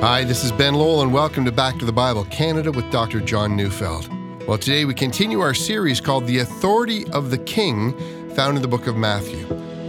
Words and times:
Hi, 0.00 0.22
this 0.22 0.44
is 0.44 0.52
Ben 0.52 0.74
Lowell, 0.74 1.02
and 1.02 1.12
welcome 1.12 1.44
to 1.44 1.50
Back 1.50 1.76
to 1.80 1.84
the 1.84 1.90
Bible 1.90 2.24
Canada 2.26 2.70
with 2.70 2.88
Dr. 2.92 3.18
John 3.18 3.56
Neufeld. 3.56 4.08
Well, 4.46 4.56
today 4.56 4.84
we 4.84 4.94
continue 4.94 5.40
our 5.40 5.54
series 5.54 6.00
called 6.00 6.24
The 6.24 6.38
Authority 6.38 7.04
of 7.08 7.32
the 7.32 7.38
King, 7.38 7.98
found 8.36 8.54
in 8.54 8.62
the 8.62 8.68
book 8.68 8.86
of 8.86 8.96
Matthew. 8.96 9.44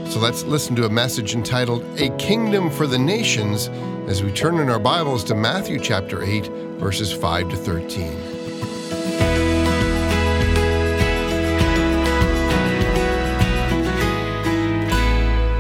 So 0.09 0.19
let's 0.19 0.41
listen 0.41 0.75
to 0.77 0.87
a 0.87 0.89
message 0.89 1.35
entitled 1.35 1.83
A 1.99 2.09
Kingdom 2.17 2.71
for 2.71 2.87
the 2.87 2.97
Nations 2.97 3.67
as 4.07 4.23
we 4.23 4.31
turn 4.31 4.57
in 4.57 4.67
our 4.67 4.79
Bibles 4.79 5.23
to 5.25 5.35
Matthew 5.35 5.79
chapter 5.79 6.23
8, 6.23 6.47
verses 6.79 7.13
5 7.13 7.49
to 7.49 7.55
13. 7.55 8.11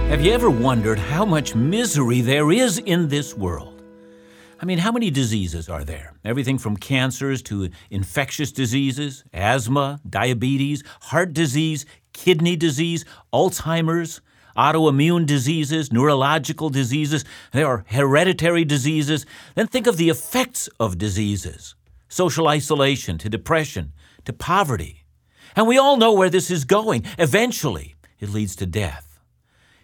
Have 0.09 0.21
you 0.21 0.31
ever 0.31 0.49
wondered 0.49 0.97
how 0.97 1.23
much 1.23 1.53
misery 1.53 2.21
there 2.21 2.51
is 2.51 2.79
in 2.79 3.09
this 3.09 3.37
world? 3.37 3.78
I 4.61 4.65
mean, 4.65 4.79
how 4.79 4.91
many 4.91 5.09
diseases 5.09 5.69
are 5.69 5.85
there? 5.85 6.15
Everything 6.25 6.57
from 6.57 6.75
cancers 6.75 7.41
to 7.43 7.69
infectious 7.89 8.51
diseases, 8.51 9.23
asthma, 9.33 10.01
diabetes, 10.07 10.83
heart 11.03 11.31
disease, 11.31 11.85
kidney 12.11 12.57
disease, 12.57 13.05
Alzheimer's, 13.33 14.19
autoimmune 14.57 15.25
diseases, 15.25 15.93
neurological 15.93 16.69
diseases. 16.69 17.23
There 17.53 17.67
are 17.67 17.85
hereditary 17.87 18.65
diseases. 18.65 19.25
Then 19.55 19.67
think 19.67 19.87
of 19.87 19.95
the 19.95 20.09
effects 20.09 20.67
of 20.79 20.97
diseases 20.97 21.75
social 22.11 22.47
isolation 22.47 23.19
to 23.19 23.29
depression 23.29 23.93
to 24.25 24.33
poverty. 24.33 25.05
And 25.55 25.67
we 25.67 25.77
all 25.77 25.95
know 25.95 26.11
where 26.11 26.29
this 26.29 26.49
is 26.49 26.65
going. 26.65 27.05
Eventually, 27.19 27.95
it 28.19 28.29
leads 28.29 28.55
to 28.57 28.65
death. 28.65 29.09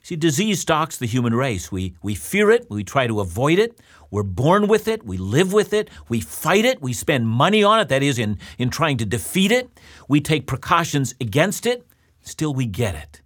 See, 0.02 0.16
disease 0.16 0.62
stalks 0.62 0.98
the 0.98 1.08
human 1.08 1.34
race. 1.34 1.72
We, 1.72 1.96
we 2.04 2.14
fear 2.14 2.52
it, 2.52 2.68
we 2.70 2.84
try 2.84 3.08
to 3.08 3.22
avoid 3.22 3.58
it, 3.58 3.80
we're 4.16 4.24
born 4.24 4.68
with 4.68 4.88
it, 4.88 5.06
we 5.06 5.18
live 5.18 5.52
with 5.52 5.74
it, 5.74 5.90
we 6.08 6.22
fight 6.22 6.64
it, 6.64 6.82
we 6.82 6.94
spend 6.94 7.28
money 7.28 7.62
on 7.66 7.82
it, 7.82 7.90
that 7.90 8.02
is, 8.02 8.18
in, 8.18 8.40
in 8.58 8.70
trying 8.70 8.96
to 8.96 9.06
defeat 9.06 9.52
it, 9.52 9.70
we 10.08 10.22
take 10.22 10.48
precautions 10.48 11.14
against 11.20 11.66
it, 11.66 11.86
still 12.22 12.54
we 12.54 12.66
get 12.66 12.96
it. 12.96 13.22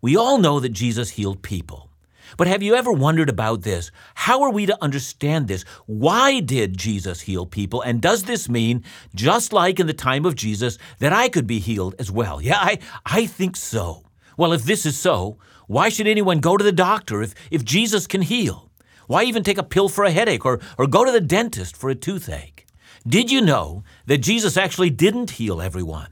We 0.00 0.16
all 0.16 0.38
know 0.38 0.60
that 0.60 0.70
Jesus 0.70 1.10
healed 1.10 1.42
people. 1.42 1.90
But 2.38 2.46
have 2.46 2.62
you 2.62 2.74
ever 2.74 2.90
wondered 2.90 3.28
about 3.28 3.60
this? 3.62 3.90
How 4.14 4.42
are 4.44 4.50
we 4.50 4.64
to 4.64 4.82
understand 4.82 5.46
this? 5.46 5.64
Why 5.84 6.40
did 6.40 6.78
Jesus 6.78 7.20
heal 7.20 7.44
people? 7.44 7.82
And 7.82 8.00
does 8.00 8.22
this 8.22 8.48
mean, 8.48 8.84
just 9.14 9.52
like 9.52 9.78
in 9.78 9.86
the 9.86 9.92
time 9.92 10.24
of 10.24 10.36
Jesus, 10.36 10.78
that 11.00 11.12
I 11.12 11.28
could 11.28 11.46
be 11.46 11.58
healed 11.58 11.94
as 11.98 12.10
well? 12.10 12.40
Yeah, 12.40 12.56
I, 12.58 12.78
I 13.04 13.26
think 13.26 13.56
so. 13.56 14.04
Well, 14.38 14.54
if 14.54 14.64
this 14.64 14.86
is 14.86 14.98
so, 14.98 15.36
why 15.66 15.90
should 15.90 16.06
anyone 16.06 16.40
go 16.40 16.56
to 16.56 16.64
the 16.64 16.72
doctor 16.72 17.20
if, 17.20 17.34
if 17.50 17.62
Jesus 17.62 18.06
can 18.06 18.22
heal? 18.22 18.67
Why 19.08 19.24
even 19.24 19.42
take 19.42 19.56
a 19.56 19.62
pill 19.62 19.88
for 19.88 20.04
a 20.04 20.10
headache 20.10 20.44
or, 20.44 20.60
or 20.76 20.86
go 20.86 21.02
to 21.02 21.10
the 21.10 21.20
dentist 21.20 21.78
for 21.78 21.88
a 21.88 21.94
toothache? 21.94 22.66
Did 23.06 23.30
you 23.30 23.40
know 23.40 23.82
that 24.04 24.18
Jesus 24.18 24.58
actually 24.58 24.90
didn't 24.90 25.30
heal 25.30 25.62
everyone? 25.62 26.08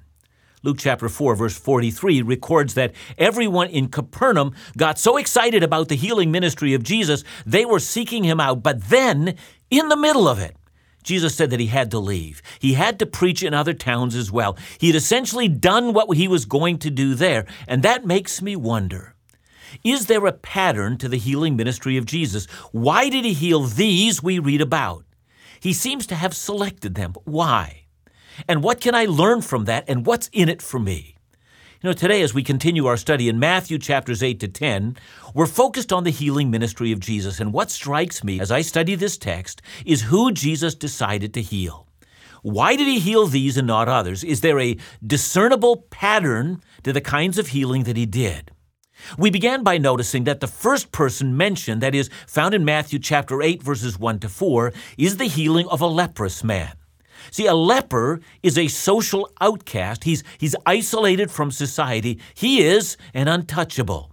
Luke 0.62 0.78
chapter 0.78 1.10
4, 1.10 1.36
verse 1.36 1.58
43 1.58 2.22
records 2.22 2.72
that 2.72 2.94
everyone 3.18 3.68
in 3.68 3.88
Capernaum 3.88 4.54
got 4.78 4.98
so 4.98 5.18
excited 5.18 5.62
about 5.62 5.88
the 5.88 5.94
healing 5.94 6.30
ministry 6.30 6.72
of 6.72 6.82
Jesus, 6.82 7.22
they 7.44 7.66
were 7.66 7.80
seeking 7.80 8.24
him 8.24 8.40
out. 8.40 8.62
But 8.62 8.84
then, 8.84 9.36
in 9.70 9.90
the 9.90 9.96
middle 9.96 10.26
of 10.26 10.38
it, 10.38 10.56
Jesus 11.02 11.34
said 11.34 11.50
that 11.50 11.60
he 11.60 11.66
had 11.66 11.90
to 11.90 11.98
leave. 11.98 12.40
He 12.58 12.72
had 12.72 12.98
to 13.00 13.06
preach 13.06 13.42
in 13.42 13.52
other 13.52 13.74
towns 13.74 14.14
as 14.14 14.32
well. 14.32 14.56
He 14.80 14.86
had 14.86 14.96
essentially 14.96 15.48
done 15.48 15.92
what 15.92 16.16
he 16.16 16.28
was 16.28 16.46
going 16.46 16.78
to 16.78 16.90
do 16.90 17.14
there. 17.14 17.44
And 17.68 17.82
that 17.82 18.06
makes 18.06 18.40
me 18.40 18.56
wonder 18.56 19.15
is 19.84 20.06
there 20.06 20.26
a 20.26 20.32
pattern 20.32 20.98
to 20.98 21.08
the 21.08 21.18
healing 21.18 21.56
ministry 21.56 21.96
of 21.96 22.06
Jesus? 22.06 22.46
Why 22.72 23.08
did 23.08 23.24
he 23.24 23.32
heal 23.32 23.62
these 23.62 24.22
we 24.22 24.38
read 24.38 24.60
about? 24.60 25.04
He 25.60 25.72
seems 25.72 26.06
to 26.08 26.14
have 26.14 26.34
selected 26.34 26.94
them. 26.94 27.14
Why? 27.24 27.84
And 28.46 28.62
what 28.62 28.80
can 28.80 28.94
I 28.94 29.06
learn 29.06 29.42
from 29.42 29.64
that, 29.64 29.84
and 29.88 30.06
what's 30.06 30.28
in 30.32 30.48
it 30.48 30.60
for 30.60 30.78
me? 30.78 31.16
You 31.82 31.90
know, 31.90 31.94
today, 31.94 32.22
as 32.22 32.34
we 32.34 32.42
continue 32.42 32.86
our 32.86 32.96
study 32.96 33.28
in 33.28 33.38
Matthew 33.38 33.78
chapters 33.78 34.22
8 34.22 34.40
to 34.40 34.48
10, 34.48 34.96
we're 35.34 35.46
focused 35.46 35.92
on 35.92 36.04
the 36.04 36.10
healing 36.10 36.50
ministry 36.50 36.90
of 36.90 37.00
Jesus. 37.00 37.38
And 37.38 37.52
what 37.52 37.70
strikes 37.70 38.24
me 38.24 38.40
as 38.40 38.50
I 38.50 38.62
study 38.62 38.94
this 38.94 39.18
text 39.18 39.60
is 39.84 40.02
who 40.02 40.32
Jesus 40.32 40.74
decided 40.74 41.34
to 41.34 41.42
heal. 41.42 41.86
Why 42.42 42.76
did 42.76 42.86
he 42.86 42.98
heal 42.98 43.26
these 43.26 43.56
and 43.56 43.66
not 43.66 43.88
others? 43.88 44.24
Is 44.24 44.40
there 44.40 44.58
a 44.58 44.76
discernible 45.06 45.86
pattern 45.90 46.62
to 46.82 46.92
the 46.92 47.00
kinds 47.00 47.38
of 47.38 47.48
healing 47.48 47.84
that 47.84 47.96
he 47.96 48.06
did? 48.06 48.50
We 49.18 49.30
began 49.30 49.62
by 49.62 49.78
noticing 49.78 50.24
that 50.24 50.40
the 50.40 50.46
first 50.46 50.92
person 50.92 51.36
mentioned, 51.36 51.80
that 51.82 51.94
is, 51.94 52.10
found 52.26 52.54
in 52.54 52.64
Matthew 52.64 52.98
chapter 52.98 53.42
8, 53.42 53.62
verses 53.62 53.98
1 53.98 54.20
to 54.20 54.28
4, 54.28 54.72
is 54.98 55.16
the 55.16 55.26
healing 55.26 55.68
of 55.68 55.80
a 55.80 55.86
leprous 55.86 56.42
man. 56.42 56.72
See, 57.30 57.46
a 57.46 57.54
leper 57.54 58.20
is 58.42 58.56
a 58.56 58.68
social 58.68 59.30
outcast. 59.40 60.04
He's, 60.04 60.22
he's 60.38 60.56
isolated 60.64 61.30
from 61.30 61.50
society. 61.50 62.20
He 62.34 62.62
is 62.62 62.96
an 63.14 63.28
untouchable. 63.28 64.12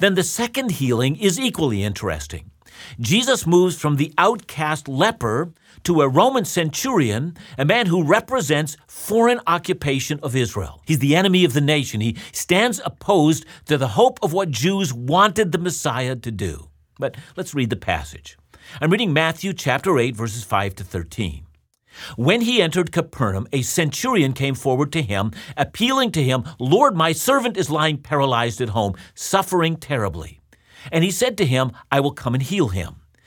Then 0.00 0.14
the 0.14 0.22
second 0.22 0.72
healing 0.72 1.16
is 1.16 1.38
equally 1.38 1.82
interesting. 1.82 2.50
Jesus 3.00 3.46
moves 3.46 3.78
from 3.78 3.96
the 3.96 4.12
outcast 4.18 4.88
leper 4.88 5.52
to 5.86 6.00
a 6.00 6.08
Roman 6.08 6.44
centurion, 6.44 7.36
a 7.56 7.64
man 7.64 7.86
who 7.86 8.02
represents 8.02 8.76
foreign 8.88 9.40
occupation 9.46 10.18
of 10.20 10.34
Israel. 10.34 10.82
He's 10.84 10.98
the 10.98 11.14
enemy 11.14 11.44
of 11.44 11.52
the 11.52 11.60
nation. 11.60 12.00
He 12.00 12.16
stands 12.32 12.80
opposed 12.84 13.46
to 13.66 13.78
the 13.78 13.88
hope 13.88 14.18
of 14.20 14.32
what 14.32 14.50
Jews 14.50 14.92
wanted 14.92 15.52
the 15.52 15.58
Messiah 15.58 16.16
to 16.16 16.32
do. 16.32 16.70
But 16.98 17.16
let's 17.36 17.54
read 17.54 17.70
the 17.70 17.76
passage. 17.76 18.36
I'm 18.80 18.90
reading 18.90 19.12
Matthew 19.12 19.52
chapter 19.52 19.96
8 19.96 20.16
verses 20.16 20.42
5 20.42 20.74
to 20.74 20.84
13. 20.84 21.46
When 22.16 22.40
he 22.40 22.60
entered 22.60 22.90
Capernaum, 22.90 23.46
a 23.52 23.62
centurion 23.62 24.32
came 24.32 24.56
forward 24.56 24.90
to 24.92 25.02
him, 25.02 25.30
appealing 25.56 26.10
to 26.12 26.22
him, 26.22 26.42
Lord, 26.58 26.96
my 26.96 27.12
servant 27.12 27.56
is 27.56 27.70
lying 27.70 27.98
paralyzed 27.98 28.60
at 28.60 28.70
home, 28.70 28.94
suffering 29.14 29.76
terribly. 29.76 30.40
And 30.90 31.04
he 31.04 31.12
said 31.12 31.38
to 31.38 31.46
him, 31.46 31.70
I 31.92 32.00
will 32.00 32.12
come 32.12 32.34
and 32.34 32.42
heal 32.42 32.68
him. 32.68 32.96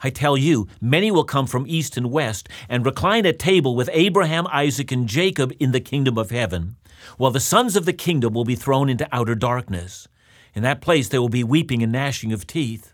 I 0.00 0.10
tell 0.10 0.36
you, 0.36 0.68
many 0.80 1.10
will 1.10 1.24
come 1.24 1.48
from 1.48 1.66
east 1.66 1.96
and 1.96 2.12
west 2.12 2.48
and 2.68 2.86
recline 2.86 3.26
at 3.26 3.40
table 3.40 3.74
with 3.74 3.90
Abraham, 3.92 4.46
Isaac, 4.52 4.92
and 4.92 5.08
Jacob 5.08 5.52
in 5.58 5.72
the 5.72 5.80
kingdom 5.80 6.16
of 6.16 6.30
heaven, 6.30 6.76
while 7.16 7.32
the 7.32 7.40
sons 7.40 7.74
of 7.74 7.84
the 7.84 7.92
kingdom 7.92 8.32
will 8.32 8.44
be 8.44 8.54
thrown 8.54 8.88
into 8.88 9.08
outer 9.10 9.34
darkness. 9.34 10.06
In 10.54 10.62
that 10.62 10.80
place 10.80 11.08
there 11.08 11.20
will 11.20 11.28
be 11.28 11.42
weeping 11.42 11.82
and 11.82 11.90
gnashing 11.90 12.32
of 12.32 12.46
teeth. 12.46 12.92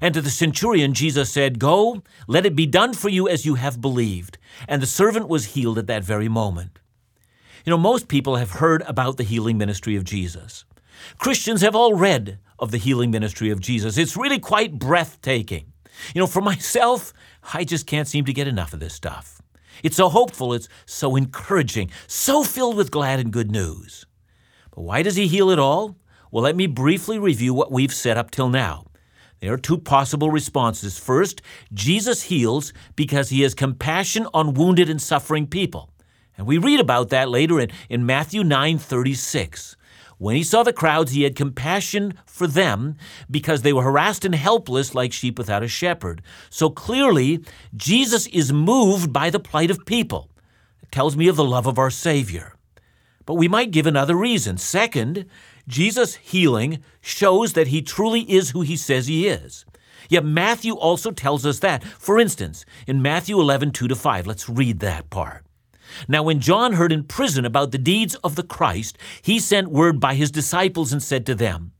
And 0.00 0.14
to 0.14 0.22
the 0.22 0.30
centurion 0.30 0.94
Jesus 0.94 1.30
said, 1.30 1.58
Go, 1.58 2.02
let 2.26 2.46
it 2.46 2.56
be 2.56 2.66
done 2.66 2.94
for 2.94 3.10
you 3.10 3.28
as 3.28 3.44
you 3.44 3.56
have 3.56 3.82
believed. 3.82 4.38
And 4.66 4.80
the 4.80 4.86
servant 4.86 5.28
was 5.28 5.54
healed 5.54 5.76
at 5.76 5.86
that 5.88 6.04
very 6.04 6.28
moment. 6.28 6.78
You 7.66 7.70
know, 7.70 7.78
most 7.78 8.08
people 8.08 8.36
have 8.36 8.52
heard 8.52 8.82
about 8.86 9.18
the 9.18 9.24
healing 9.24 9.58
ministry 9.58 9.94
of 9.94 10.04
Jesus. 10.04 10.64
Christians 11.18 11.60
have 11.60 11.76
all 11.76 11.92
read 11.92 12.38
of 12.58 12.70
the 12.70 12.78
healing 12.78 13.10
ministry 13.10 13.50
of 13.50 13.60
Jesus. 13.60 13.98
It's 13.98 14.16
really 14.16 14.38
quite 14.38 14.78
breathtaking. 14.78 15.74
You 16.14 16.20
know, 16.20 16.26
for 16.26 16.40
myself, 16.42 17.12
I 17.52 17.64
just 17.64 17.86
can't 17.86 18.08
seem 18.08 18.24
to 18.24 18.32
get 18.32 18.48
enough 18.48 18.72
of 18.72 18.80
this 18.80 18.94
stuff. 18.94 19.40
It's 19.82 19.96
so 19.96 20.08
hopeful, 20.08 20.54
it's 20.54 20.68
so 20.86 21.16
encouraging, 21.16 21.90
so 22.06 22.42
filled 22.42 22.76
with 22.76 22.90
glad 22.90 23.20
and 23.20 23.32
good 23.32 23.50
news. 23.50 24.06
But 24.74 24.82
why 24.82 25.02
does 25.02 25.16
he 25.16 25.26
heal 25.26 25.50
it 25.50 25.58
all? 25.58 25.96
Well, 26.30 26.42
let 26.42 26.56
me 26.56 26.66
briefly 26.66 27.18
review 27.18 27.54
what 27.54 27.72
we've 27.72 27.92
said 27.92 28.16
up 28.16 28.30
till 28.30 28.48
now. 28.48 28.86
There 29.40 29.52
are 29.52 29.58
two 29.58 29.78
possible 29.78 30.30
responses. 30.30 30.98
First, 30.98 31.42
Jesus 31.72 32.24
heals 32.24 32.72
because 32.94 33.28
he 33.28 33.42
has 33.42 33.54
compassion 33.54 34.26
on 34.32 34.54
wounded 34.54 34.88
and 34.88 35.00
suffering 35.00 35.46
people. 35.46 35.90
And 36.38 36.46
we 36.46 36.58
read 36.58 36.80
about 36.80 37.10
that 37.10 37.28
later 37.28 37.60
in, 37.60 37.70
in 37.88 38.06
Matthew 38.06 38.42
9 38.44 38.78
36. 38.78 39.76
When 40.18 40.34
he 40.34 40.42
saw 40.42 40.62
the 40.62 40.72
crowds, 40.72 41.12
he 41.12 41.24
had 41.24 41.36
compassion 41.36 42.14
for 42.24 42.46
them 42.46 42.96
because 43.30 43.62
they 43.62 43.72
were 43.72 43.82
harassed 43.82 44.24
and 44.24 44.34
helpless 44.34 44.94
like 44.94 45.12
sheep 45.12 45.36
without 45.36 45.62
a 45.62 45.68
shepherd. 45.68 46.22
So 46.48 46.70
clearly, 46.70 47.44
Jesus 47.74 48.26
is 48.28 48.52
moved 48.52 49.12
by 49.12 49.28
the 49.28 49.40
plight 49.40 49.70
of 49.70 49.84
people. 49.84 50.30
It 50.82 50.90
tells 50.90 51.16
me 51.16 51.28
of 51.28 51.36
the 51.36 51.44
love 51.44 51.66
of 51.66 51.78
our 51.78 51.90
Savior. 51.90 52.54
But 53.26 53.34
we 53.34 53.48
might 53.48 53.72
give 53.72 53.86
another 53.86 54.14
reason. 54.14 54.56
Second, 54.56 55.26
Jesus' 55.68 56.14
healing 56.14 56.82
shows 57.00 57.52
that 57.52 57.68
he 57.68 57.82
truly 57.82 58.20
is 58.20 58.50
who 58.50 58.62
he 58.62 58.76
says 58.76 59.08
he 59.08 59.26
is. 59.26 59.66
Yet 60.08 60.24
Matthew 60.24 60.74
also 60.74 61.10
tells 61.10 61.44
us 61.44 61.58
that. 61.58 61.82
For 61.82 62.18
instance, 62.18 62.64
in 62.86 63.02
Matthew 63.02 63.40
11, 63.40 63.72
2 63.72 63.88
to 63.88 63.96
5, 63.96 64.26
let's 64.26 64.48
read 64.48 64.80
that 64.80 65.10
part. 65.10 65.45
Now, 66.08 66.22
when 66.22 66.40
John 66.40 66.74
heard 66.74 66.92
in 66.92 67.04
prison 67.04 67.44
about 67.44 67.72
the 67.72 67.78
deeds 67.78 68.14
of 68.16 68.36
the 68.36 68.42
Christ, 68.42 68.98
he 69.22 69.38
sent 69.38 69.70
word 69.70 70.00
by 70.00 70.14
his 70.14 70.30
disciples 70.30 70.92
and 70.92 71.02
said 71.02 71.26
to 71.26 71.34
them, 71.34 71.72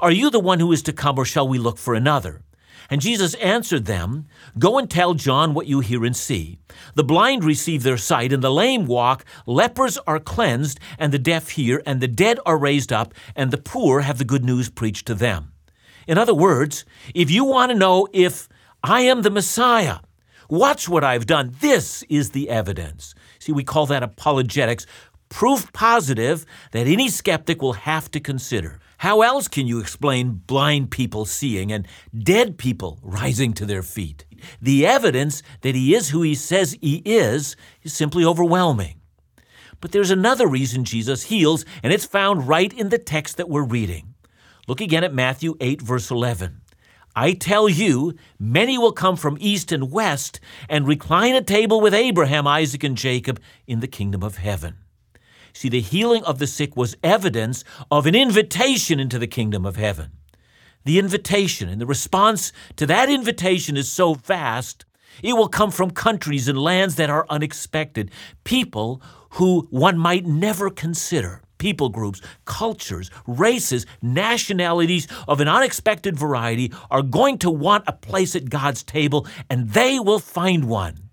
Are 0.00 0.10
you 0.10 0.30
the 0.30 0.40
one 0.40 0.60
who 0.60 0.72
is 0.72 0.82
to 0.82 0.92
come, 0.92 1.18
or 1.18 1.24
shall 1.24 1.48
we 1.48 1.58
look 1.58 1.78
for 1.78 1.94
another? 1.94 2.42
And 2.90 3.00
Jesus 3.00 3.34
answered 3.34 3.86
them, 3.86 4.26
Go 4.58 4.78
and 4.78 4.90
tell 4.90 5.14
John 5.14 5.54
what 5.54 5.66
you 5.66 5.80
hear 5.80 6.04
and 6.04 6.16
see. 6.16 6.58
The 6.94 7.04
blind 7.04 7.44
receive 7.44 7.82
their 7.82 7.96
sight, 7.96 8.32
and 8.32 8.42
the 8.42 8.52
lame 8.52 8.86
walk, 8.86 9.24
lepers 9.46 9.98
are 10.06 10.20
cleansed, 10.20 10.78
and 10.98 11.12
the 11.12 11.18
deaf 11.18 11.50
hear, 11.50 11.82
and 11.86 12.00
the 12.00 12.08
dead 12.08 12.38
are 12.44 12.58
raised 12.58 12.92
up, 12.92 13.14
and 13.34 13.50
the 13.50 13.58
poor 13.58 14.00
have 14.00 14.18
the 14.18 14.24
good 14.24 14.44
news 14.44 14.68
preached 14.68 15.06
to 15.06 15.14
them. 15.14 15.52
In 16.06 16.18
other 16.18 16.34
words, 16.34 16.84
if 17.14 17.30
you 17.30 17.44
want 17.44 17.72
to 17.72 17.78
know 17.78 18.06
if 18.12 18.48
I 18.82 19.00
am 19.02 19.22
the 19.22 19.30
Messiah, 19.30 20.00
watch 20.50 20.88
what 20.88 21.04
I've 21.04 21.26
done. 21.26 21.54
This 21.60 22.02
is 22.10 22.30
the 22.30 22.50
evidence. 22.50 23.14
See, 23.44 23.52
we 23.52 23.62
call 23.62 23.84
that 23.88 24.02
apologetics, 24.02 24.86
proof 25.28 25.70
positive 25.74 26.46
that 26.72 26.86
any 26.86 27.10
skeptic 27.10 27.60
will 27.60 27.74
have 27.74 28.10
to 28.12 28.18
consider. 28.18 28.80
How 28.96 29.20
else 29.20 29.48
can 29.48 29.66
you 29.66 29.80
explain 29.80 30.40
blind 30.46 30.90
people 30.90 31.26
seeing 31.26 31.70
and 31.70 31.86
dead 32.16 32.56
people 32.56 32.98
rising 33.02 33.52
to 33.52 33.66
their 33.66 33.82
feet? 33.82 34.24
The 34.62 34.86
evidence 34.86 35.42
that 35.60 35.74
he 35.74 35.94
is 35.94 36.08
who 36.08 36.22
he 36.22 36.34
says 36.34 36.78
he 36.80 37.02
is 37.04 37.54
is 37.82 37.92
simply 37.92 38.24
overwhelming. 38.24 39.02
But 39.78 39.92
there's 39.92 40.10
another 40.10 40.46
reason 40.46 40.84
Jesus 40.84 41.24
heals, 41.24 41.66
and 41.82 41.92
it's 41.92 42.06
found 42.06 42.48
right 42.48 42.72
in 42.72 42.88
the 42.88 42.96
text 42.96 43.36
that 43.36 43.50
we're 43.50 43.62
reading. 43.62 44.14
Look 44.66 44.80
again 44.80 45.04
at 45.04 45.12
Matthew 45.12 45.54
8, 45.60 45.82
verse 45.82 46.10
11. 46.10 46.62
I 47.16 47.32
tell 47.32 47.68
you, 47.68 48.14
many 48.40 48.76
will 48.76 48.92
come 48.92 49.16
from 49.16 49.38
east 49.40 49.70
and 49.70 49.92
west 49.92 50.40
and 50.68 50.86
recline 50.86 51.34
at 51.34 51.46
table 51.46 51.80
with 51.80 51.94
Abraham, 51.94 52.46
Isaac, 52.46 52.82
and 52.82 52.96
Jacob 52.96 53.40
in 53.66 53.80
the 53.80 53.86
kingdom 53.86 54.22
of 54.22 54.38
heaven. 54.38 54.76
See, 55.52 55.68
the 55.68 55.80
healing 55.80 56.24
of 56.24 56.40
the 56.40 56.48
sick 56.48 56.76
was 56.76 56.96
evidence 57.04 57.62
of 57.88 58.06
an 58.06 58.16
invitation 58.16 58.98
into 58.98 59.20
the 59.20 59.28
kingdom 59.28 59.64
of 59.64 59.76
heaven. 59.76 60.10
The 60.84 60.98
invitation 60.98 61.68
and 61.68 61.80
the 61.80 61.86
response 61.86 62.52
to 62.76 62.86
that 62.86 63.08
invitation 63.08 63.76
is 63.76 63.90
so 63.90 64.14
vast, 64.14 64.84
it 65.22 65.34
will 65.34 65.48
come 65.48 65.70
from 65.70 65.92
countries 65.92 66.48
and 66.48 66.58
lands 66.58 66.96
that 66.96 67.10
are 67.10 67.26
unexpected, 67.30 68.10
people 68.42 69.00
who 69.30 69.68
one 69.70 69.96
might 69.96 70.26
never 70.26 70.68
consider 70.68 71.43
people 71.64 71.88
groups, 71.88 72.20
cultures, 72.44 73.10
races, 73.26 73.86
nationalities 74.02 75.08
of 75.26 75.40
an 75.40 75.48
unexpected 75.48 76.14
variety 76.14 76.70
are 76.90 77.00
going 77.00 77.38
to 77.38 77.50
want 77.50 77.82
a 77.86 77.92
place 77.94 78.36
at 78.36 78.50
God's 78.50 78.82
table, 78.82 79.26
and 79.48 79.70
they 79.70 79.98
will 79.98 80.18
find 80.18 80.66
one. 80.66 81.08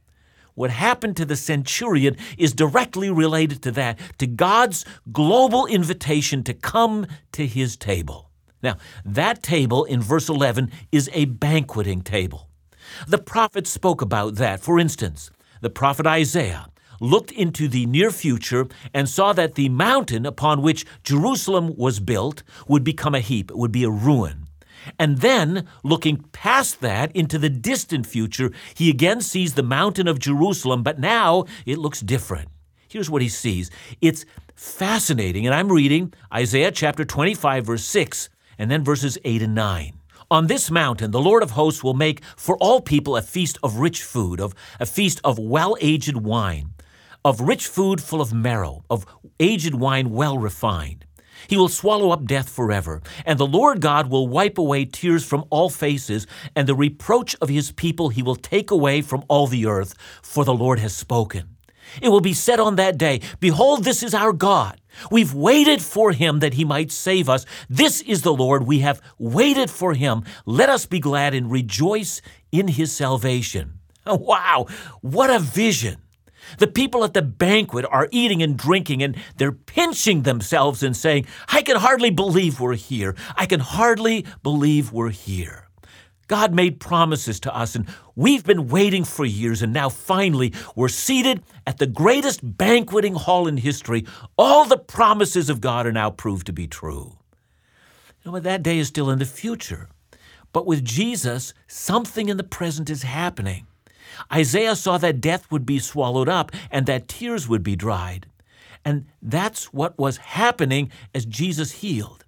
What 0.54 0.70
happened 0.70 1.16
to 1.16 1.26
the 1.26 1.38
centurion 1.38 2.18
is 2.38 2.52
directly 2.52 3.10
related 3.10 3.64
to 3.64 3.72
that, 3.72 3.98
to 4.18 4.28
God's 4.28 4.84
global 5.14 5.68
invitation 5.68 6.44
to 6.44 6.54
come 6.54 7.08
to 7.32 7.48
his 7.48 7.78
table. 7.78 8.30
Now, 8.62 8.76
that 9.06 9.42
table 9.42 9.86
in 9.86 10.02
verse 10.02 10.28
11 10.28 10.70
is 10.92 11.10
a 11.14 11.24
banqueting 11.48 12.02
table. 12.02 12.50
The 13.08 13.20
prophet 13.20 13.68
spoke 13.68 14.02
about 14.02 14.36
that. 14.36 14.60
For 14.60 14.80
instance, 14.80 15.32
the 15.62 15.70
prophet 15.70 16.06
Isaiah 16.06 16.68
looked 17.02 17.32
into 17.32 17.68
the 17.68 17.86
near 17.86 18.12
future 18.12 18.68
and 18.94 19.10
saw 19.10 19.34
that 19.34 19.56
the 19.56 19.68
mountain 19.68 20.26
upon 20.26 20.62
which 20.62 20.86
Jerusalem 21.04 21.76
was 21.76 22.00
built 22.00 22.44
would 22.68 22.86
become 22.86 23.14
a 23.14 23.20
heap, 23.20 23.52
it 23.52 23.58
would 23.58 23.74
be 23.74 23.84
a 23.84 23.90
ruin. 23.90 24.48
And 24.98 25.20
then, 25.20 25.68
looking 25.84 26.24
past 26.32 26.82
that 26.82 27.14
into 27.16 27.38
the 27.38 27.50
distant 27.50 28.08
future, 28.08 28.52
he 28.74 28.90
again 28.90 29.22
sees 29.22 29.54
the 29.54 29.64
mountain 29.64 30.08
of 30.08 30.20
Jerusalem, 30.20 30.84
but 30.84 31.00
now 31.00 31.46
it 31.66 31.78
looks 31.78 32.00
different. 32.02 32.50
Here's 32.88 33.10
what 33.10 33.22
he 33.22 33.30
sees 33.30 33.70
it's 34.02 34.26
fascinating, 34.56 35.46
and 35.46 35.56
I'm 35.56 35.72
reading 35.72 36.14
Isaiah 36.34 36.72
chapter 36.72 37.06
25, 37.06 37.66
verse 37.66 37.86
6, 37.86 38.30
and 38.58 38.70
then 38.70 38.84
verses 38.84 39.18
8 39.24 39.42
and 39.42 39.56
9. 39.56 39.94
On 40.30 40.48
this 40.48 40.72
mountain, 40.72 41.12
the 41.12 41.20
Lord 41.20 41.44
of 41.44 41.52
hosts 41.52 41.84
will 41.84 41.94
make 41.94 42.24
for 42.38 42.56
all 42.58 42.80
people 42.80 43.18
a 43.18 43.22
feast 43.22 43.58
of 43.64 43.78
rich 43.78 44.02
food, 44.02 44.40
of 44.40 44.56
a 44.80 44.86
feast 44.86 45.20
of 45.24 45.38
well 45.38 45.76
aged 45.82 46.16
wine, 46.16 46.74
of 47.24 47.42
rich 47.42 47.68
food 47.68 48.02
full 48.02 48.22
of 48.22 48.34
marrow, 48.34 48.84
of 48.90 49.06
aged 49.40 49.76
wine 49.76 50.10
well 50.12 50.38
refined. 50.38 51.06
He 51.48 51.58
will 51.58 51.70
swallow 51.70 52.12
up 52.12 52.26
death 52.26 52.50
forever, 52.50 53.02
and 53.26 53.40
the 53.40 53.48
Lord 53.48 53.82
God 53.82 54.10
will 54.10 54.28
wipe 54.28 54.58
away 54.58 54.86
tears 54.86 55.26
from 55.26 55.46
all 55.50 55.70
faces, 55.70 56.28
and 56.56 56.68
the 56.68 56.76
reproach 56.76 57.36
of 57.42 57.50
his 57.50 57.72
people 57.72 58.10
he 58.10 58.24
will 58.24 58.36
take 58.36 58.72
away 58.72 59.02
from 59.02 59.24
all 59.28 59.48
the 59.48 59.66
earth, 59.66 59.96
for 60.22 60.46
the 60.46 60.54
Lord 60.54 60.80
has 60.80 60.96
spoken. 60.96 61.58
It 62.02 62.10
will 62.10 62.22
be 62.22 62.34
said 62.34 62.60
on 62.60 62.76
that 62.76 62.98
day, 62.98 63.22
Behold, 63.40 63.84
this 63.84 64.02
is 64.04 64.14
our 64.14 64.32
God. 64.32 64.80
We've 65.10 65.34
waited 65.34 65.82
for 65.82 66.12
him 66.12 66.40
that 66.40 66.54
he 66.54 66.64
might 66.64 66.92
save 66.92 67.28
us. 67.28 67.46
This 67.70 68.02
is 68.02 68.22
the 68.22 68.34
Lord. 68.34 68.64
We 68.64 68.80
have 68.80 69.02
waited 69.18 69.70
for 69.70 69.94
him. 69.94 70.24
Let 70.46 70.70
us 70.70 70.86
be 70.86 71.00
glad 71.00 71.34
and 71.34 71.52
rejoice 71.52 72.22
in 72.52 72.68
his 72.68 72.96
salvation. 72.96 73.80
Wow, 74.08 74.66
what 75.02 75.30
a 75.30 75.38
vision! 75.38 75.98
The 76.58 76.68
people 76.68 77.04
at 77.04 77.14
the 77.14 77.22
banquet 77.22 77.86
are 77.90 78.08
eating 78.12 78.42
and 78.42 78.58
drinking, 78.58 79.04
and 79.04 79.16
they're 79.38 79.52
pinching 79.52 80.24
themselves 80.24 80.84
and 80.84 80.96
saying, 80.96 81.26
I 81.48 81.62
can 81.62 81.78
hardly 81.78 82.10
believe 82.10 82.60
we're 82.60 82.76
here. 82.76 83.16
I 83.36 83.46
can 83.46 83.60
hardly 83.60 84.26
believe 84.44 84.92
we're 84.92 85.10
here. 85.10 85.68
God 86.28 86.54
made 86.54 86.80
promises 86.80 87.42
to 87.42 87.54
us, 87.54 87.76
and 87.76 87.86
we've 88.16 88.46
been 88.46 88.70
waiting 88.70 89.04
for 89.04 89.26
years, 89.26 89.62
and 89.62 89.74
now 89.74 89.90
finally 89.90 90.54
we're 90.78 90.88
seated 90.88 91.44
at 91.68 91.78
the 91.78 91.88
greatest 91.88 92.40
banqueting 92.58 93.16
hall 93.16 93.48
in 93.48 93.58
history. 93.58 94.06
All 94.38 94.64
the 94.64 94.78
promises 94.78 95.50
of 95.50 95.60
God 95.60 95.86
are 95.86 95.92
now 95.92 96.10
proved 96.10 96.48
to 96.48 96.54
be 96.54 96.68
true. 96.68 97.18
You 98.24 98.32
know, 98.32 98.40
that 98.40 98.64
day 98.64 98.78
is 98.78 98.88
still 98.88 99.10
in 99.10 99.20
the 99.20 99.26
future. 99.26 99.90
But 100.54 100.66
with 100.66 100.86
Jesus, 100.86 101.54
something 101.68 102.30
in 102.30 102.38
the 102.38 102.44
present 102.44 102.90
is 102.90 103.04
happening. 103.04 103.68
Isaiah 104.32 104.76
saw 104.76 104.98
that 104.98 105.22
death 105.22 105.52
would 105.52 105.66
be 105.66 105.80
swallowed 105.80 106.30
up 106.30 106.52
and 106.70 106.86
that 106.86 107.08
tears 107.08 107.48
would 107.48 107.64
be 107.64 107.76
dried. 107.76 108.28
And 108.84 109.06
that's 109.22 109.74
what 109.74 109.98
was 109.98 110.18
happening 110.18 110.92
as 111.14 111.26
Jesus 111.26 111.72
healed. 111.72 112.26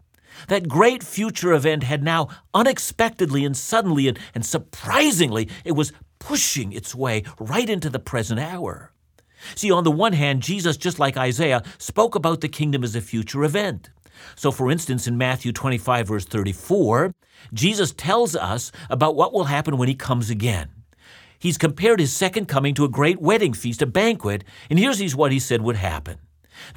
That 0.47 0.67
great 0.67 1.03
future 1.03 1.53
event 1.53 1.83
had 1.83 2.03
now 2.03 2.29
unexpectedly 2.53 3.45
and 3.45 3.55
suddenly 3.55 4.07
and, 4.07 4.19
and 4.33 4.45
surprisingly, 4.45 5.49
it 5.63 5.73
was 5.73 5.93
pushing 6.19 6.73
its 6.73 6.95
way 6.95 7.23
right 7.39 7.69
into 7.69 7.89
the 7.89 7.99
present 7.99 8.39
hour. 8.39 8.91
See, 9.55 9.71
on 9.71 9.83
the 9.83 9.91
one 9.91 10.13
hand, 10.13 10.41
Jesus, 10.41 10.77
just 10.77 10.99
like 10.99 11.17
Isaiah, 11.17 11.63
spoke 11.77 12.15
about 12.15 12.41
the 12.41 12.47
kingdom 12.47 12.83
as 12.83 12.95
a 12.95 13.01
future 13.01 13.43
event. 13.43 13.89
So, 14.35 14.51
for 14.51 14.71
instance, 14.71 15.07
in 15.07 15.17
Matthew 15.17 15.51
25, 15.51 16.07
verse 16.07 16.25
34, 16.25 17.13
Jesus 17.53 17.91
tells 17.91 18.35
us 18.35 18.71
about 18.89 19.15
what 19.15 19.33
will 19.33 19.45
happen 19.45 19.77
when 19.77 19.89
he 19.89 19.95
comes 19.95 20.29
again. 20.29 20.69
He's 21.43 21.57
compared 21.57 21.99
his 21.99 22.13
second 22.13 22.45
coming 22.45 22.73
to 22.75 22.85
a 22.85 22.89
great 22.89 23.19
wedding 23.19 23.51
feast, 23.51 23.81
a 23.81 23.85
banquet, 23.85 24.45
and 24.69 24.79
here's 24.79 25.13
what 25.13 25.33
he 25.33 25.39
said 25.39 25.61
would 25.61 25.75
happen. 25.75 26.19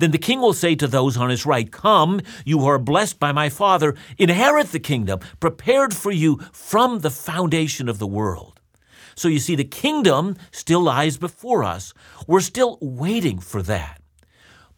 Then 0.01 0.11
the 0.11 0.19
king 0.19 0.41
will 0.41 0.55
say 0.55 0.75
to 0.75 0.89
those 0.89 1.17
on 1.17 1.31
his 1.31 1.47
right, 1.47 1.71
Come, 1.71 2.21
you 2.45 2.59
who 2.59 2.67
are 2.67 2.81
blessed 2.81 3.21
by 3.21 3.31
my 3.31 3.49
Father, 3.49 3.95
inherit 4.19 4.73
the 4.73 4.81
kingdom 4.81 5.21
prepared 5.39 5.95
for 5.95 6.11
you 6.11 6.39
from 6.51 6.99
the 6.99 7.13
foundation 7.13 7.89
of 7.89 8.01
the 8.01 8.09
world. 8.09 8.59
So 9.15 9.29
you 9.29 9.39
see, 9.39 9.55
the 9.55 9.63
kingdom 9.63 10.37
still 10.51 10.81
lies 10.81 11.17
before 11.17 11.63
us. 11.63 11.95
We're 12.27 12.41
still 12.41 12.77
waiting 12.81 13.39
for 13.39 13.63
that. 13.63 14.03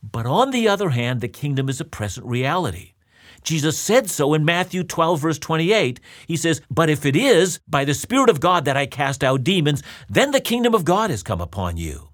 But 0.02 0.26
on 0.26 0.50
the 0.50 0.68
other 0.68 0.90
hand, 0.90 1.22
the 1.22 1.28
kingdom 1.28 1.70
is 1.70 1.80
a 1.80 1.86
present 1.86 2.26
reality. 2.26 2.92
Jesus 3.42 3.78
said 3.78 4.10
so 4.10 4.34
in 4.34 4.44
Matthew 4.44 4.84
12, 4.84 5.20
verse 5.20 5.38
28. 5.38 6.00
He 6.26 6.36
says, 6.36 6.60
But 6.70 6.90
if 6.90 7.06
it 7.06 7.16
is 7.16 7.60
by 7.68 7.84
the 7.84 7.94
Spirit 7.94 8.30
of 8.30 8.40
God 8.40 8.64
that 8.64 8.76
I 8.76 8.86
cast 8.86 9.24
out 9.24 9.44
demons, 9.44 9.82
then 10.08 10.30
the 10.30 10.40
kingdom 10.40 10.74
of 10.74 10.84
God 10.84 11.10
has 11.10 11.22
come 11.22 11.40
upon 11.40 11.76
you. 11.76 12.08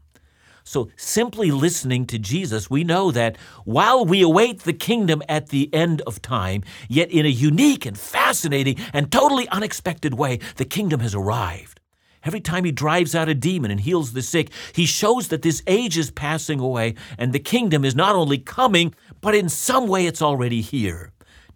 So, 0.67 0.89
simply 0.97 1.51
listening 1.51 2.07
to 2.07 2.19
Jesus, 2.19 2.71
we 2.71 2.85
know 2.85 3.11
that 3.11 3.37
while 3.65 4.07
we 4.07 4.23
await 4.23 4.61
the 4.61 4.73
kingdom 4.73 5.23
at 5.29 5.51
the 5.51 5.73
end 5.75 6.01
of 6.07 6.23
time, 6.23 6.63
yet 6.89 7.11
in 7.11 7.27
a 7.27 7.29
unique 7.29 7.85
and 7.85 7.99
fascinating 7.99 8.77
and 8.95 9.13
totally 9.13 9.47
unexpected 9.51 10.15
way, 10.15 10.39
the 10.57 10.65
kingdom 10.65 11.01
has 11.01 11.15
arrived. 11.15 11.81
Every 12.25 12.41
time 12.41 12.65
he 12.65 12.73
drives 12.73 13.15
out 13.15 13.29
a 13.29 13.35
demon 13.35 13.71
and 13.71 13.81
heals 13.81 14.15
the 14.15 14.23
sick, 14.23 14.51
he 14.73 14.87
shows 14.87 15.29
that 15.29 15.43
this 15.43 15.63
age 15.67 15.99
is 15.99 16.11
passing 16.11 16.59
away 16.59 16.95
and 17.19 17.35
the 17.35 17.39
kingdom 17.39 17.85
is 17.85 17.95
not 17.95 18.17
only 18.17 18.39
coming, 18.39 18.95
but 19.21 19.35
in 19.35 19.51
some 19.51 19.87
way 19.87 20.07
it's 20.07 20.23
already 20.23 20.63
here. 20.63 21.13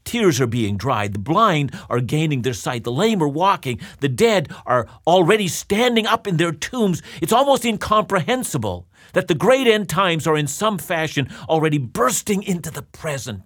Tears 0.09 0.41
are 0.41 0.47
being 0.47 0.79
dried. 0.79 1.13
The 1.13 1.19
blind 1.19 1.79
are 1.91 2.01
gaining 2.01 2.41
their 2.41 2.55
sight. 2.55 2.83
The 2.83 2.91
lame 2.91 3.23
are 3.23 3.29
walking. 3.29 3.79
The 4.01 4.09
dead 4.09 4.51
are 4.65 4.89
already 5.07 5.49
standing 5.49 6.07
up 6.07 6.27
in 6.27 6.39
their 6.39 6.51
tombs. 6.51 7.03
It's 7.21 7.31
almost 7.31 7.67
incomprehensible 7.67 8.89
that 9.13 9.29
the 9.29 9.35
great 9.35 9.67
end 9.67 9.91
times 9.91 10.27
are 10.27 10.39
in 10.39 10.47
some 10.47 10.79
fashion 10.79 11.29
already 11.47 11.77
bursting 11.77 12.43
into 12.43 12.71
the 12.71 12.81
present. 12.81 13.43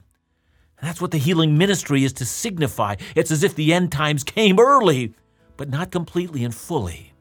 And 0.79 0.89
that's 0.89 1.01
what 1.01 1.11
the 1.11 1.19
healing 1.19 1.59
ministry 1.59 2.05
is 2.05 2.13
to 2.13 2.25
signify. 2.25 2.95
It's 3.17 3.33
as 3.33 3.43
if 3.43 3.57
the 3.57 3.75
end 3.75 3.91
times 3.91 4.23
came 4.23 4.61
early, 4.61 5.15
but 5.57 5.69
not 5.69 5.91
completely 5.91 6.45
and 6.45 6.55
fully. 6.55 7.13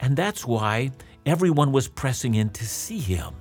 And 0.00 0.16
that's 0.16 0.44
why 0.44 0.90
everyone 1.24 1.70
was 1.70 1.86
pressing 1.86 2.34
in 2.34 2.50
to 2.50 2.66
see 2.66 2.98
him. 2.98 3.32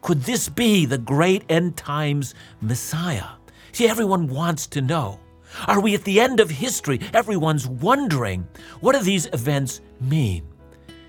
Could 0.00 0.22
this 0.22 0.48
be 0.48 0.86
the 0.86 0.96
great 0.96 1.44
end 1.50 1.76
times 1.76 2.34
Messiah? 2.62 3.37
See, 3.72 3.88
everyone 3.88 4.28
wants 4.28 4.66
to 4.68 4.80
know. 4.80 5.20
Are 5.66 5.80
we 5.80 5.94
at 5.94 6.04
the 6.04 6.20
end 6.20 6.40
of 6.40 6.50
history? 6.50 7.00
Everyone's 7.14 7.66
wondering. 7.66 8.46
What 8.80 8.94
do 8.94 9.02
these 9.02 9.26
events 9.32 9.80
mean? 10.00 10.46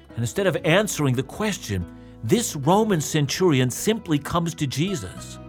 And 0.10 0.20
instead 0.20 0.48
of 0.48 0.58
answering 0.66 1.16
the 1.16 1.24
question, 1.24 1.86
this 2.24 2.56
Roman 2.56 3.02
centurion 3.02 3.70
simply 3.70 4.20
comes 4.20 4.54
to 4.56 4.68
Jesus. 4.68 5.40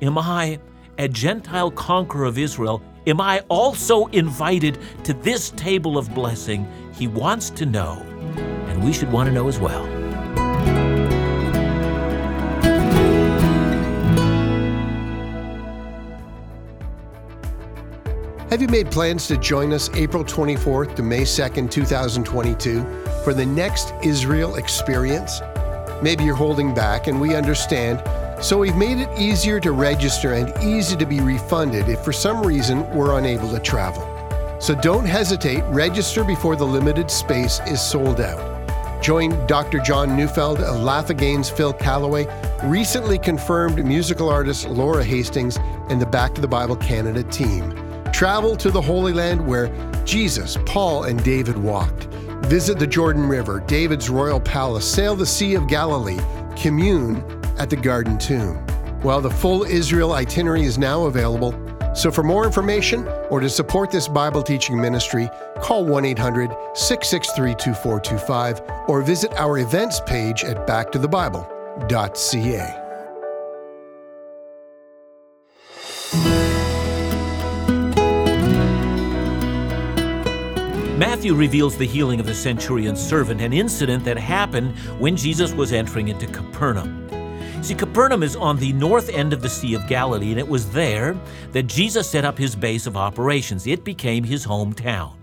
Am 0.00 0.18
I, 0.18 0.58
a 0.98 1.08
Gentile 1.08 1.70
conqueror 1.70 2.24
of 2.24 2.38
Israel, 2.38 2.82
am 3.06 3.20
I 3.20 3.40
also 3.48 4.06
invited 4.06 4.78
to 5.04 5.14
this 5.14 5.50
table 5.50 5.98
of 5.98 6.14
blessing? 6.14 6.66
He 6.94 7.08
wants 7.08 7.50
to 7.50 7.66
know, 7.66 7.94
and 8.68 8.84
we 8.84 8.92
should 8.92 9.10
want 9.10 9.28
to 9.28 9.32
know 9.32 9.48
as 9.48 9.58
well. 9.58 10.01
Have 18.52 18.60
you 18.60 18.68
made 18.68 18.90
plans 18.90 19.26
to 19.28 19.38
join 19.38 19.72
us 19.72 19.88
April 19.94 20.22
24th 20.22 20.94
to 20.96 21.02
May 21.02 21.22
2nd, 21.22 21.70
2022 21.70 22.84
for 23.24 23.32
the 23.32 23.46
next 23.46 23.94
Israel 24.02 24.56
experience? 24.56 25.40
Maybe 26.02 26.24
you're 26.24 26.34
holding 26.34 26.74
back, 26.74 27.06
and 27.06 27.18
we 27.18 27.34
understand. 27.34 28.02
So 28.44 28.58
we've 28.58 28.76
made 28.76 28.98
it 28.98 29.08
easier 29.18 29.58
to 29.60 29.72
register 29.72 30.34
and 30.34 30.52
easy 30.62 30.98
to 30.98 31.06
be 31.06 31.20
refunded 31.20 31.88
if 31.88 32.04
for 32.04 32.12
some 32.12 32.42
reason 32.42 32.86
we're 32.90 33.18
unable 33.18 33.50
to 33.52 33.58
travel. 33.58 34.06
So 34.60 34.74
don't 34.74 35.06
hesitate, 35.06 35.62
register 35.68 36.22
before 36.22 36.54
the 36.54 36.66
limited 36.66 37.10
space 37.10 37.58
is 37.60 37.80
sold 37.80 38.20
out. 38.20 39.02
Join 39.02 39.30
Dr. 39.46 39.78
John 39.78 40.14
Neufeld, 40.14 40.60
Laugh 40.60 41.08
Again's 41.08 41.48
Phil 41.48 41.72
Callaway, 41.72 42.26
recently 42.64 43.18
confirmed 43.18 43.82
musical 43.82 44.28
artist 44.28 44.68
Laura 44.68 45.02
Hastings, 45.02 45.56
and 45.88 45.98
the 45.98 46.04
Back 46.04 46.34
to 46.34 46.42
the 46.42 46.48
Bible 46.48 46.76
Canada 46.76 47.22
team. 47.22 47.81
Travel 48.12 48.54
to 48.56 48.70
the 48.70 48.80
Holy 48.80 49.12
Land 49.12 49.44
where 49.44 49.68
Jesus, 50.04 50.56
Paul, 50.66 51.04
and 51.04 51.22
David 51.24 51.56
walked. 51.56 52.04
Visit 52.46 52.78
the 52.78 52.86
Jordan 52.86 53.26
River, 53.26 53.64
David's 53.66 54.10
royal 54.10 54.38
palace, 54.38 54.90
sail 54.90 55.16
the 55.16 55.26
Sea 55.26 55.54
of 55.54 55.66
Galilee, 55.66 56.20
commune 56.56 57.24
at 57.58 57.70
the 57.70 57.76
Garden 57.76 58.18
Tomb. 58.18 58.64
Well, 59.02 59.20
the 59.20 59.30
full 59.30 59.64
Israel 59.64 60.12
itinerary 60.12 60.62
is 60.62 60.78
now 60.78 61.06
available. 61.06 61.58
So, 61.94 62.10
for 62.10 62.22
more 62.22 62.46
information 62.46 63.06
or 63.30 63.40
to 63.40 63.50
support 63.50 63.90
this 63.90 64.08
Bible 64.08 64.42
teaching 64.42 64.80
ministry, 64.80 65.28
call 65.60 65.84
1 65.84 66.04
800 66.04 66.50
663 66.74 67.54
2425 67.54 68.60
or 68.88 69.02
visit 69.02 69.32
our 69.34 69.58
events 69.58 70.00
page 70.06 70.44
at 70.44 70.66
backtothebible.ca. 70.66 72.81
Matthew 81.22 81.34
reveals 81.36 81.76
the 81.76 81.86
healing 81.86 82.18
of 82.18 82.26
the 82.26 82.34
centurion's 82.34 83.00
servant, 83.00 83.40
an 83.40 83.52
incident 83.52 84.04
that 84.06 84.18
happened 84.18 84.76
when 84.98 85.16
Jesus 85.16 85.52
was 85.52 85.72
entering 85.72 86.08
into 86.08 86.26
Capernaum. 86.26 87.08
See, 87.62 87.76
Capernaum 87.76 88.24
is 88.24 88.34
on 88.34 88.56
the 88.56 88.72
north 88.72 89.08
end 89.08 89.32
of 89.32 89.40
the 89.40 89.48
Sea 89.48 89.74
of 89.74 89.86
Galilee, 89.86 90.30
and 90.30 90.40
it 90.40 90.48
was 90.48 90.68
there 90.72 91.16
that 91.52 91.68
Jesus 91.68 92.10
set 92.10 92.24
up 92.24 92.36
his 92.36 92.56
base 92.56 92.88
of 92.88 92.96
operations. 92.96 93.68
It 93.68 93.84
became 93.84 94.24
his 94.24 94.44
hometown. 94.44 95.21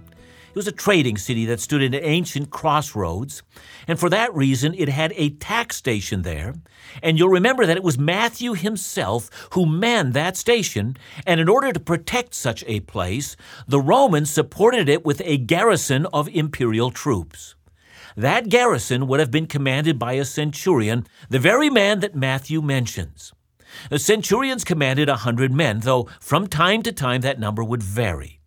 It 0.49 0.55
was 0.55 0.67
a 0.67 0.71
trading 0.71 1.17
city 1.17 1.45
that 1.45 1.59
stood 1.59 1.83
at 1.83 1.93
an 1.93 2.03
ancient 2.03 2.49
crossroads, 2.49 3.43
and 3.87 3.99
for 3.99 4.09
that 4.09 4.33
reason, 4.33 4.73
it 4.73 4.89
had 4.89 5.13
a 5.15 5.29
tax 5.29 5.75
station 5.75 6.23
there. 6.23 6.55
And 7.03 7.19
you'll 7.19 7.29
remember 7.29 7.67
that 7.67 7.77
it 7.77 7.83
was 7.83 7.99
Matthew 7.99 8.55
himself 8.55 9.29
who 9.51 9.67
manned 9.67 10.13
that 10.13 10.35
station, 10.35 10.97
and 11.27 11.39
in 11.39 11.47
order 11.47 11.71
to 11.71 11.79
protect 11.79 12.33
such 12.33 12.63
a 12.65 12.79
place, 12.79 13.35
the 13.67 13.79
Romans 13.79 14.31
supported 14.31 14.89
it 14.89 15.05
with 15.05 15.21
a 15.23 15.37
garrison 15.37 16.07
of 16.07 16.27
imperial 16.29 16.89
troops. 16.89 17.53
That 18.17 18.49
garrison 18.49 19.05
would 19.05 19.19
have 19.19 19.29
been 19.29 19.45
commanded 19.45 19.99
by 19.99 20.13
a 20.13 20.25
centurion, 20.25 21.05
the 21.29 21.37
very 21.37 21.69
man 21.69 21.99
that 21.99 22.15
Matthew 22.15 22.59
mentions. 22.63 23.33
The 23.91 23.99
centurions 23.99 24.63
commanded 24.63 25.09
a 25.09 25.17
hundred 25.17 25.53
men, 25.53 25.81
though 25.81 26.09
from 26.19 26.47
time 26.47 26.81
to 26.83 26.91
time 26.91 27.21
that 27.21 27.39
number 27.39 27.63
would 27.63 27.83
vary. 27.83 28.38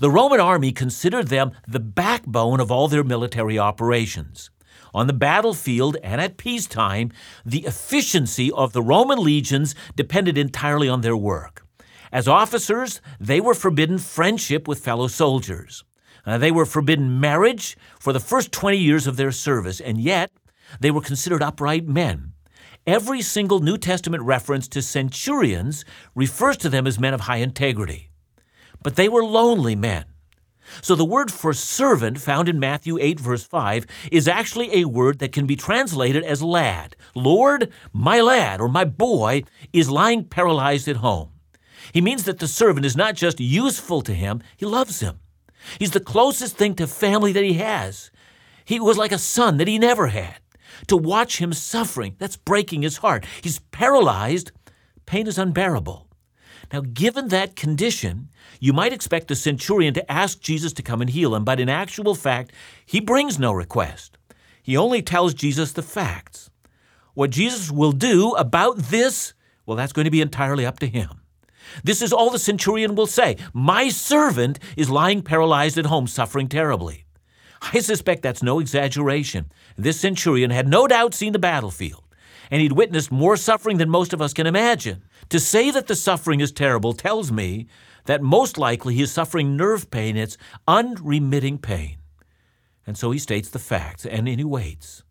The 0.00 0.10
Roman 0.10 0.40
army 0.40 0.72
considered 0.72 1.28
them 1.28 1.52
the 1.66 1.80
backbone 1.80 2.60
of 2.60 2.70
all 2.70 2.88
their 2.88 3.04
military 3.04 3.58
operations. 3.58 4.50
On 4.94 5.06
the 5.06 5.12
battlefield 5.12 5.96
and 6.02 6.20
at 6.20 6.36
peacetime, 6.36 7.12
the 7.44 7.66
efficiency 7.66 8.50
of 8.52 8.72
the 8.72 8.82
Roman 8.82 9.18
legions 9.18 9.74
depended 9.94 10.38
entirely 10.38 10.88
on 10.88 11.02
their 11.02 11.16
work. 11.16 11.66
As 12.12 12.28
officers, 12.28 13.00
they 13.20 13.40
were 13.40 13.54
forbidden 13.54 13.98
friendship 13.98 14.66
with 14.66 14.84
fellow 14.84 15.06
soldiers. 15.06 15.84
Uh, 16.24 16.38
they 16.38 16.50
were 16.50 16.66
forbidden 16.66 17.20
marriage 17.20 17.76
for 18.00 18.12
the 18.12 18.20
first 18.20 18.52
20 18.52 18.78
years 18.78 19.06
of 19.06 19.16
their 19.16 19.32
service, 19.32 19.80
and 19.80 19.98
yet 19.98 20.30
they 20.80 20.90
were 20.90 21.00
considered 21.00 21.42
upright 21.42 21.86
men. 21.86 22.32
Every 22.86 23.20
single 23.20 23.60
New 23.60 23.78
Testament 23.78 24.22
reference 24.22 24.68
to 24.68 24.80
centurions 24.80 25.84
refers 26.14 26.56
to 26.58 26.68
them 26.68 26.86
as 26.86 26.98
men 26.98 27.14
of 27.14 27.22
high 27.22 27.38
integrity 27.38 28.10
but 28.82 28.96
they 28.96 29.08
were 29.08 29.24
lonely 29.24 29.76
men. 29.76 30.04
So 30.82 30.94
the 30.94 31.04
word 31.04 31.30
for 31.30 31.52
servant 31.52 32.20
found 32.20 32.48
in 32.48 32.58
Matthew 32.58 32.98
8, 32.98 33.20
verse 33.20 33.44
5, 33.44 33.86
is 34.10 34.28
actually 34.28 34.74
a 34.74 34.86
word 34.86 35.18
that 35.20 35.32
can 35.32 35.46
be 35.46 35.56
translated 35.56 36.24
as 36.24 36.42
lad. 36.42 36.96
Lord, 37.14 37.72
my 37.92 38.20
lad 38.20 38.60
or 38.60 38.68
my 38.68 38.84
boy 38.84 39.44
is 39.72 39.90
lying 39.90 40.24
paralyzed 40.24 40.88
at 40.88 40.96
home. 40.96 41.30
He 41.92 42.00
means 42.00 42.24
that 42.24 42.40
the 42.40 42.48
servant 42.48 42.84
is 42.84 42.96
not 42.96 43.14
just 43.14 43.38
useful 43.40 44.02
to 44.02 44.12
him, 44.12 44.42
he 44.56 44.66
loves 44.66 45.00
him. 45.00 45.20
He's 45.78 45.92
the 45.92 46.00
closest 46.00 46.56
thing 46.56 46.74
to 46.76 46.86
family 46.86 47.32
that 47.32 47.44
he 47.44 47.54
has. 47.54 48.10
He 48.64 48.80
was 48.80 48.98
like 48.98 49.12
a 49.12 49.18
son 49.18 49.58
that 49.58 49.68
he 49.68 49.78
never 49.78 50.08
had. 50.08 50.40
To 50.88 50.96
watch 50.96 51.38
him 51.38 51.52
suffering, 51.52 52.16
that's 52.18 52.36
breaking 52.36 52.82
his 52.82 52.98
heart. 52.98 53.24
He's 53.40 53.60
paralyzed. 53.70 54.52
Pain 55.06 55.26
is 55.26 55.38
unbearable. 55.38 56.05
Now, 56.72 56.80
given 56.80 57.28
that 57.28 57.56
condition, 57.56 58.28
you 58.60 58.72
might 58.72 58.92
expect 58.92 59.28
the 59.28 59.36
centurion 59.36 59.94
to 59.94 60.12
ask 60.12 60.40
Jesus 60.40 60.72
to 60.74 60.82
come 60.82 61.00
and 61.00 61.10
heal 61.10 61.34
him, 61.34 61.44
but 61.44 61.60
in 61.60 61.68
actual 61.68 62.14
fact, 62.14 62.52
he 62.84 63.00
brings 63.00 63.38
no 63.38 63.52
request. 63.52 64.18
He 64.62 64.76
only 64.76 65.02
tells 65.02 65.34
Jesus 65.34 65.72
the 65.72 65.82
facts. 65.82 66.50
What 67.14 67.30
Jesus 67.30 67.70
will 67.70 67.92
do 67.92 68.32
about 68.32 68.78
this, 68.78 69.32
well, 69.64 69.76
that's 69.76 69.92
going 69.92 70.04
to 70.04 70.10
be 70.10 70.20
entirely 70.20 70.66
up 70.66 70.78
to 70.80 70.86
him. 70.86 71.20
This 71.84 72.02
is 72.02 72.12
all 72.12 72.30
the 72.30 72.38
centurion 72.38 72.94
will 72.94 73.06
say 73.06 73.36
My 73.52 73.88
servant 73.88 74.58
is 74.76 74.90
lying 74.90 75.22
paralyzed 75.22 75.78
at 75.78 75.86
home, 75.86 76.06
suffering 76.06 76.48
terribly. 76.48 77.04
I 77.60 77.80
suspect 77.80 78.22
that's 78.22 78.42
no 78.42 78.60
exaggeration. 78.60 79.50
This 79.76 80.00
centurion 80.00 80.50
had 80.50 80.68
no 80.68 80.86
doubt 80.86 81.14
seen 81.14 81.32
the 81.32 81.38
battlefield 81.38 82.05
and 82.50 82.60
he'd 82.60 82.72
witnessed 82.72 83.10
more 83.10 83.36
suffering 83.36 83.78
than 83.78 83.90
most 83.90 84.12
of 84.12 84.22
us 84.22 84.32
can 84.32 84.46
imagine. 84.46 85.04
To 85.30 85.40
say 85.40 85.70
that 85.70 85.86
the 85.86 85.96
suffering 85.96 86.40
is 86.40 86.52
terrible 86.52 86.92
tells 86.92 87.32
me 87.32 87.66
that 88.04 88.22
most 88.22 88.58
likely 88.58 88.94
he 88.94 89.02
is 89.02 89.12
suffering 89.12 89.56
nerve 89.56 89.90
pain. 89.90 90.16
It's 90.16 90.38
unremitting 90.66 91.58
pain. 91.58 91.96
And 92.86 92.96
so 92.96 93.10
he 93.10 93.18
states 93.18 93.48
the 93.48 93.58
facts, 93.58 94.06
and 94.06 94.28
he 94.28 94.44
waits. 94.44 95.02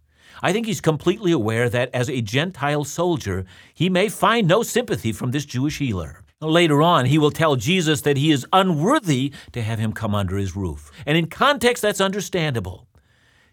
I 0.41 0.53
think 0.53 0.65
he's 0.65 0.81
completely 0.81 1.31
aware 1.31 1.69
that 1.69 1.89
as 1.93 2.09
a 2.09 2.21
Gentile 2.21 2.83
soldier, 2.83 3.45
he 3.73 3.89
may 3.89 4.09
find 4.09 4.47
no 4.47 4.63
sympathy 4.63 5.11
from 5.11 5.31
this 5.31 5.45
Jewish 5.45 5.79
healer. 5.79 6.23
Later 6.41 6.81
on, 6.81 7.05
he 7.05 7.17
will 7.17 7.31
tell 7.31 7.55
Jesus 7.55 8.01
that 8.01 8.17
he 8.17 8.31
is 8.31 8.45
unworthy 8.51 9.33
to 9.53 9.61
have 9.61 9.79
him 9.79 9.93
come 9.93 10.13
under 10.13 10.37
his 10.37 10.55
roof. 10.55 10.91
And 11.05 11.17
in 11.17 11.27
context, 11.27 11.81
that's 11.81 12.01
understandable. 12.01 12.87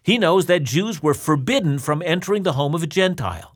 He 0.03 0.17
knows 0.17 0.47
that 0.47 0.63
Jews 0.63 1.01
were 1.01 1.13
forbidden 1.13 1.79
from 1.79 2.01
entering 2.05 2.43
the 2.43 2.53
home 2.53 2.75
of 2.75 2.83
a 2.83 2.87
Gentile. 2.87 3.55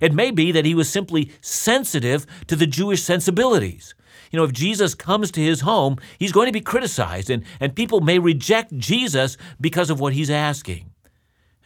It 0.00 0.12
may 0.12 0.30
be 0.30 0.52
that 0.52 0.64
he 0.64 0.74
was 0.74 0.88
simply 0.88 1.30
sensitive 1.40 2.26
to 2.46 2.56
the 2.56 2.66
Jewish 2.66 3.02
sensibilities. 3.02 3.94
You 4.30 4.38
know, 4.38 4.44
if 4.44 4.52
Jesus 4.52 4.94
comes 4.94 5.30
to 5.32 5.40
his 5.40 5.60
home, 5.60 5.96
he's 6.18 6.32
going 6.32 6.46
to 6.46 6.52
be 6.52 6.60
criticized, 6.60 7.30
and, 7.30 7.44
and 7.60 7.76
people 7.76 8.00
may 8.00 8.18
reject 8.18 8.76
Jesus 8.76 9.36
because 9.60 9.90
of 9.90 10.00
what 10.00 10.12
he's 10.12 10.30
asking. 10.30 10.90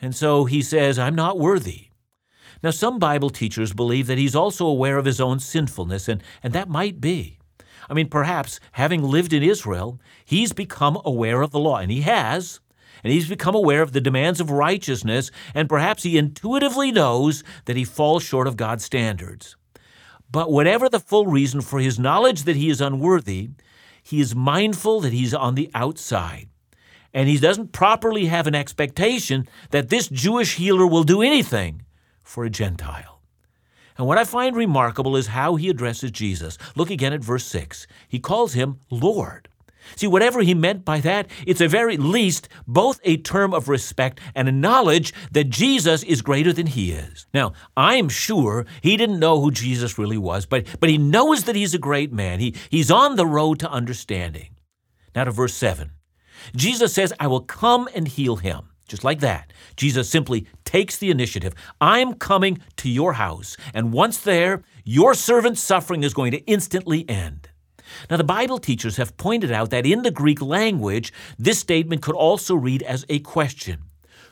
And 0.02 0.14
so 0.14 0.44
he 0.44 0.62
says, 0.62 0.98
I'm 0.98 1.14
not 1.14 1.38
worthy. 1.38 1.88
Now, 2.62 2.70
some 2.70 2.98
Bible 2.98 3.30
teachers 3.30 3.72
believe 3.72 4.06
that 4.08 4.18
he's 4.18 4.34
also 4.34 4.66
aware 4.66 4.98
of 4.98 5.04
his 5.04 5.20
own 5.20 5.38
sinfulness, 5.38 6.08
and, 6.08 6.22
and 6.42 6.52
that 6.52 6.68
might 6.68 7.00
be. 7.00 7.38
I 7.88 7.94
mean, 7.94 8.08
perhaps 8.08 8.60
having 8.72 9.02
lived 9.02 9.32
in 9.32 9.42
Israel, 9.42 10.00
he's 10.24 10.52
become 10.52 11.00
aware 11.04 11.40
of 11.40 11.52
the 11.52 11.60
law, 11.60 11.78
and 11.78 11.90
he 11.90 12.02
has 12.02 12.60
and 13.08 13.14
he's 13.14 13.26
become 13.26 13.54
aware 13.54 13.80
of 13.80 13.92
the 13.92 14.02
demands 14.02 14.38
of 14.38 14.50
righteousness, 14.50 15.30
and 15.54 15.66
perhaps 15.66 16.02
he 16.02 16.18
intuitively 16.18 16.92
knows 16.92 17.42
that 17.64 17.74
he 17.74 17.82
falls 17.82 18.22
short 18.22 18.46
of 18.46 18.58
God's 18.58 18.84
standards. 18.84 19.56
But 20.30 20.52
whatever 20.52 20.90
the 20.90 21.00
full 21.00 21.26
reason 21.26 21.62
for 21.62 21.80
his 21.80 21.98
knowledge 21.98 22.42
that 22.42 22.56
he 22.56 22.68
is 22.68 22.82
unworthy, 22.82 23.48
he 24.02 24.20
is 24.20 24.34
mindful 24.34 25.00
that 25.00 25.14
he's 25.14 25.32
on 25.32 25.54
the 25.54 25.70
outside. 25.74 26.48
and 27.14 27.28
he 27.28 27.38
doesn't 27.38 27.72
properly 27.72 28.26
have 28.26 28.46
an 28.46 28.54
expectation 28.54 29.48
that 29.70 29.88
this 29.88 30.08
Jewish 30.08 30.56
healer 30.56 30.86
will 30.86 31.04
do 31.04 31.22
anything 31.22 31.82
for 32.22 32.44
a 32.44 32.50
Gentile. 32.50 33.20
And 33.96 34.06
what 34.06 34.18
I 34.18 34.24
find 34.24 34.54
remarkable 34.54 35.16
is 35.16 35.28
how 35.28 35.56
he 35.56 35.68
addresses 35.68 36.10
Jesus. 36.10 36.56
Look 36.76 36.90
again 36.90 37.12
at 37.12 37.24
verse 37.24 37.44
6. 37.46 37.86
He 38.08 38.20
calls 38.20 38.52
him 38.52 38.78
Lord. 38.90 39.48
See, 39.96 40.06
whatever 40.06 40.42
he 40.42 40.54
meant 40.54 40.84
by 40.84 41.00
that, 41.00 41.28
it's 41.46 41.60
at 41.60 41.70
very 41.70 41.96
least 41.96 42.48
both 42.66 43.00
a 43.04 43.16
term 43.16 43.54
of 43.54 43.68
respect 43.68 44.20
and 44.34 44.48
a 44.48 44.52
knowledge 44.52 45.14
that 45.32 45.50
Jesus 45.50 46.02
is 46.02 46.22
greater 46.22 46.52
than 46.52 46.66
he 46.66 46.92
is. 46.92 47.26
Now, 47.32 47.52
I'm 47.76 48.08
sure 48.08 48.66
he 48.82 48.96
didn't 48.96 49.18
know 49.18 49.40
who 49.40 49.50
Jesus 49.50 49.98
really 49.98 50.18
was, 50.18 50.46
but, 50.46 50.66
but 50.80 50.90
he 50.90 50.98
knows 50.98 51.44
that 51.44 51.56
he's 51.56 51.74
a 51.74 51.78
great 51.78 52.12
man. 52.12 52.40
He, 52.40 52.54
he's 52.70 52.90
on 52.90 53.16
the 53.16 53.26
road 53.26 53.58
to 53.60 53.70
understanding. 53.70 54.50
Now 55.14 55.24
to 55.24 55.30
verse 55.30 55.54
7. 55.54 55.92
Jesus 56.54 56.92
says, 56.92 57.12
I 57.18 57.26
will 57.26 57.40
come 57.40 57.88
and 57.94 58.06
heal 58.06 58.36
him. 58.36 58.68
Just 58.88 59.04
like 59.04 59.20
that. 59.20 59.52
Jesus 59.76 60.08
simply 60.08 60.46
takes 60.64 60.96
the 60.96 61.10
initiative. 61.10 61.54
I'm 61.80 62.14
coming 62.14 62.60
to 62.76 62.88
your 62.88 63.12
house, 63.12 63.56
and 63.74 63.92
once 63.92 64.18
there, 64.18 64.62
your 64.82 65.12
servant's 65.12 65.60
suffering 65.60 66.02
is 66.02 66.14
going 66.14 66.32
to 66.32 66.44
instantly 66.46 67.08
end. 67.08 67.47
Now, 68.10 68.16
the 68.16 68.24
Bible 68.24 68.58
teachers 68.58 68.96
have 68.96 69.16
pointed 69.16 69.52
out 69.52 69.70
that 69.70 69.86
in 69.86 70.02
the 70.02 70.10
Greek 70.10 70.40
language, 70.40 71.12
this 71.38 71.58
statement 71.58 72.02
could 72.02 72.14
also 72.14 72.54
read 72.54 72.82
as 72.82 73.04
a 73.08 73.18
question 73.20 73.84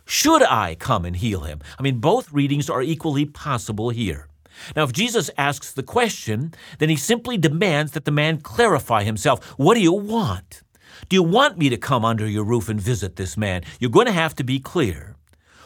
Should 0.04 0.42
I 0.42 0.74
come 0.74 1.04
and 1.04 1.16
heal 1.16 1.40
him? 1.40 1.60
I 1.78 1.82
mean, 1.82 1.98
both 1.98 2.32
readings 2.32 2.70
are 2.70 2.82
equally 2.82 3.24
possible 3.24 3.90
here. 3.90 4.28
Now, 4.74 4.84
if 4.84 4.92
Jesus 4.92 5.30
asks 5.36 5.72
the 5.72 5.82
question, 5.82 6.54
then 6.78 6.88
he 6.88 6.96
simply 6.96 7.36
demands 7.36 7.92
that 7.92 8.04
the 8.04 8.10
man 8.10 8.40
clarify 8.40 9.04
himself. 9.04 9.44
What 9.58 9.74
do 9.74 9.80
you 9.80 9.92
want? 9.92 10.62
Do 11.08 11.16
you 11.16 11.22
want 11.22 11.58
me 11.58 11.68
to 11.68 11.76
come 11.76 12.04
under 12.04 12.26
your 12.26 12.44
roof 12.44 12.68
and 12.68 12.80
visit 12.80 13.16
this 13.16 13.36
man? 13.36 13.62
You're 13.78 13.90
going 13.90 14.06
to 14.06 14.12
have 14.12 14.34
to 14.36 14.44
be 14.44 14.58
clear. 14.58 15.16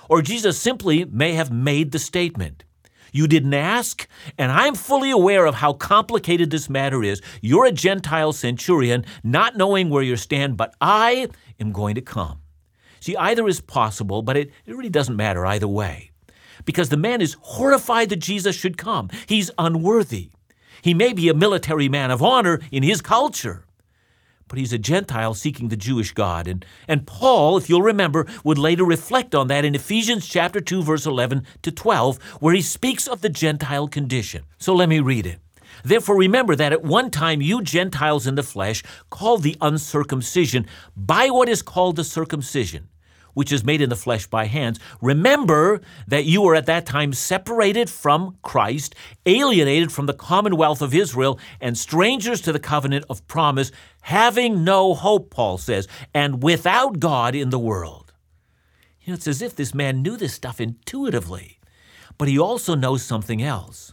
Or 0.09 0.23
Jesus 0.23 0.59
simply 0.59 1.05
may 1.05 1.35
have 1.35 1.53
made 1.53 1.93
the 1.93 1.99
statement. 2.01 2.65
You 3.13 3.27
didn't 3.27 3.55
ask, 3.55 4.07
and 4.39 4.53
I'm 4.53 4.75
fully 4.75 5.11
aware 5.11 5.47
of 5.47 5.57
how 5.57 5.73
complicated 5.73 6.51
this 6.51 6.71
matter 6.71 7.03
is. 7.03 7.21
You're 7.41 7.67
a 7.67 7.73
Gentile 7.73 8.33
centurion, 8.33 9.05
not 9.23 9.57
knowing 9.57 9.91
where 9.91 10.03
you 10.03 10.17
stand, 10.17 10.57
but 10.57 10.75
I 10.81 11.29
am 11.59 11.73
going 11.73 11.95
to 11.97 12.01
come. 12.01 12.41
See, 13.01 13.17
either 13.17 13.49
is 13.49 13.61
possible, 13.61 14.23
but 14.23 14.37
it, 14.37 14.51
it 14.67 14.77
really 14.77 14.91
doesn't 14.91 15.17
matter 15.17 15.47
either 15.47 15.69
way. 15.69 16.11
Because 16.65 16.91
the 16.91 16.97
man 16.97 17.21
is 17.23 17.37
horrified 17.41 18.11
that 18.11 18.17
Jesus 18.17 18.55
should 18.55 18.77
come. 18.77 19.09
He's 19.27 19.51
unworthy. 19.59 20.31
He 20.83 20.95
may 20.95 21.13
be 21.13 21.29
a 21.29 21.35
military 21.35 21.89
man 21.89 22.11
of 22.11 22.23
honor 22.23 22.61
in 22.71 22.83
his 22.83 23.01
culture, 23.01 23.65
but 24.51 24.59
he's 24.59 24.73
a 24.73 24.79
Gentile 24.79 25.33
seeking 25.33 25.69
the 25.69 25.77
Jewish 25.77 26.13
God. 26.13 26.49
And, 26.49 26.67
and 26.89 27.07
Paul, 27.07 27.57
if 27.57 27.71
you'll 27.71 27.83
remember, 27.83 28.27
would 28.43 28.59
later 28.59 28.85
reflect 28.85 29.33
on 29.33 29.47
that 29.47 29.65
in 29.65 29.77
Ephesians 29.77 30.27
chapter 30.27 30.61
2, 30.61 30.83
verse 30.83 31.07
11 31.07 31.47
to 31.63 31.71
12, 31.71 32.21
where 32.41 32.53
he 32.53 32.61
speaks 32.61 33.07
of 33.07 33.21
the 33.21 33.29
Gentile 33.29 33.87
condition. 33.87 34.43
So 34.59 34.75
let 34.75 34.89
me 34.89 34.99
read 34.99 35.25
it. 35.25 35.39
Therefore, 35.85 36.19
remember 36.19 36.57
that 36.57 36.73
at 36.73 36.83
one 36.83 37.11
time 37.11 37.41
you 37.41 37.63
Gentiles 37.63 38.27
in 38.27 38.35
the 38.35 38.43
flesh, 38.43 38.83
called 39.09 39.45
the 39.45 39.57
uncircumcision 39.61 40.67
by 40.97 41.31
what 41.31 41.49
is 41.49 41.63
called 41.63 41.95
the 41.95 42.05
circumcision 42.05 42.89
which 43.35 43.53
is 43.53 43.65
made 43.65 43.81
in 43.81 43.89
the 43.89 43.97
flesh 43.97 44.27
by 44.27 44.47
hands. 44.47 44.79
Remember 45.01 45.81
that 46.07 46.25
you 46.25 46.43
were 46.43 46.55
at 46.55 46.67
that 46.67 46.87
time 46.87 47.13
separated 47.13 47.89
from 47.89 48.37
Christ, 48.43 48.95
alienated 49.27 49.93
from 49.93 50.07
the 50.07 50.15
commonwealth 50.15 50.83
of 50.83 50.95
Israel, 50.95 51.39
and 51.61 51.77
strangers 51.77 52.41
to 52.43 52.53
the 52.53 52.59
covenant 52.59 53.05
of 53.09 53.27
promise, 53.29 53.73
having 54.03 54.65
no 54.65 54.95
hope, 54.95 55.31
Paul 55.31 55.59
says, 55.59 55.89
and 56.15 56.43
without 56.43 57.01
God 57.01 57.35
in 57.35 57.51
the 57.51 57.59
world. 57.59 58.13
You 59.03 59.13
know, 59.13 59.15
it's 59.15 59.27
as 59.27 59.43
if 59.43 59.57
this 59.57 59.75
man 59.75 60.03
knew 60.03 60.17
this 60.17 60.35
stuff 60.35 60.61
intuitively, 60.61 61.59
but 62.19 62.29
he 62.29 62.39
also 62.39 62.75
knows 62.75 63.03
something 63.03 63.43
else. 63.43 63.93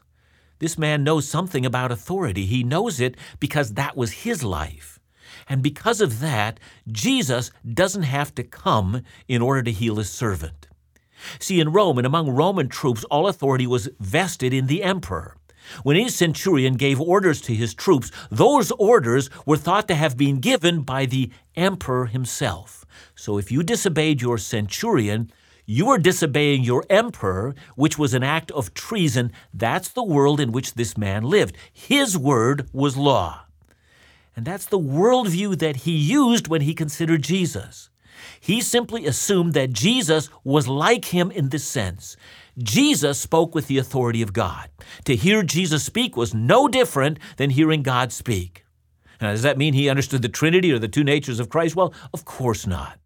This 0.60 0.78
man 0.78 1.04
knows 1.04 1.28
something 1.28 1.66
about 1.66 1.92
authority. 1.92 2.46
He 2.46 2.64
knows 2.64 3.00
it 3.00 3.16
because 3.40 3.74
that 3.74 3.96
was 3.96 4.12
his 4.12 4.44
life. 4.44 4.97
And 5.50 5.64
because 5.64 6.02
of 6.02 6.20
that, 6.20 6.60
Jesus 6.88 7.52
doesn't 7.66 8.04
have 8.04 8.36
to 8.36 8.44
come 8.44 9.02
in 9.28 9.42
order 9.42 9.64
to 9.64 9.72
heal 9.72 9.96
his 9.96 10.10
servant. 10.10 10.68
See, 11.40 11.60
in 11.60 11.72
Rome 11.72 11.98
and 11.98 12.06
among 12.06 12.30
Roman 12.30 12.70
troops, 12.70 13.04
all 13.06 13.28
authority 13.28 13.66
was 13.66 13.90
vested 14.00 14.54
in 14.54 14.68
the 14.68 14.84
emperor. 14.84 15.38
When 15.84 15.98
a 15.98 16.10
centurion 16.10 16.76
gave 16.76 17.02
orders 17.02 17.42
to 17.42 17.54
his 17.54 17.74
troops, 17.74 18.12
those 18.32 18.72
orders 18.72 19.30
were 19.46 19.58
thought 19.58 19.88
to 19.90 19.96
have 19.96 20.16
been 20.16 20.40
given 20.40 20.82
by 20.82 21.06
the 21.06 21.32
emperor 21.56 22.06
himself. 22.06 22.86
So 23.16 23.38
if 23.38 23.52
you 23.52 23.64
disobeyed 23.64 24.22
your 24.22 24.38
centurion, 24.38 25.32
you 25.66 25.88
were 25.88 25.98
disobeying 25.98 26.64
your 26.64 26.86
emperor, 26.90 27.54
which 27.76 27.98
was 27.98 28.14
an 28.14 28.24
act 28.24 28.52
of 28.52 28.74
treason. 28.74 29.34
That's 29.54 29.90
the 29.90 30.04
world 30.04 30.40
in 30.40 30.54
which 30.54 30.76
this 30.76 30.98
man 30.98 31.24
lived. 31.24 31.58
His 31.74 32.18
word 32.18 32.70
was 32.72 32.96
law. 32.96 33.47
And 34.38 34.46
that's 34.46 34.68
the 34.68 34.80
worldview 34.80 35.58
that 35.58 35.78
he 35.78 35.94
used 35.94 36.48
when 36.48 36.62
he 36.62 36.76
considered 36.76 37.24
Jesus. 37.24 37.90
He 38.40 38.62
simply 38.62 39.08
assumed 39.08 39.54
that 39.54 39.74
Jesus 39.74 40.30
was 40.44 40.68
like 40.68 41.06
him 41.06 41.32
in 41.32 41.50
this 41.50 41.64
sense. 41.64 42.16
Jesus 42.56 43.20
spoke 43.20 43.56
with 43.56 43.66
the 43.66 43.80
authority 43.80 44.22
of 44.22 44.34
God. 44.34 44.70
To 45.06 45.16
hear 45.16 45.42
Jesus 45.42 45.84
speak 45.84 46.16
was 46.16 46.36
no 46.36 46.68
different 46.68 47.18
than 47.38 47.50
hearing 47.50 47.82
God 47.82 48.12
speak. 48.12 48.64
Now, 49.20 49.32
does 49.32 49.42
that 49.42 49.58
mean 49.58 49.74
he 49.74 49.90
understood 49.90 50.22
the 50.22 50.30
Trinity 50.30 50.72
or 50.72 50.78
the 50.78 50.88
two 50.88 51.04
natures 51.04 51.40
of 51.40 51.50
Christ? 51.50 51.76
Well, 51.76 51.92
of 52.14 52.24
course 52.24 52.68
not. 52.68 53.00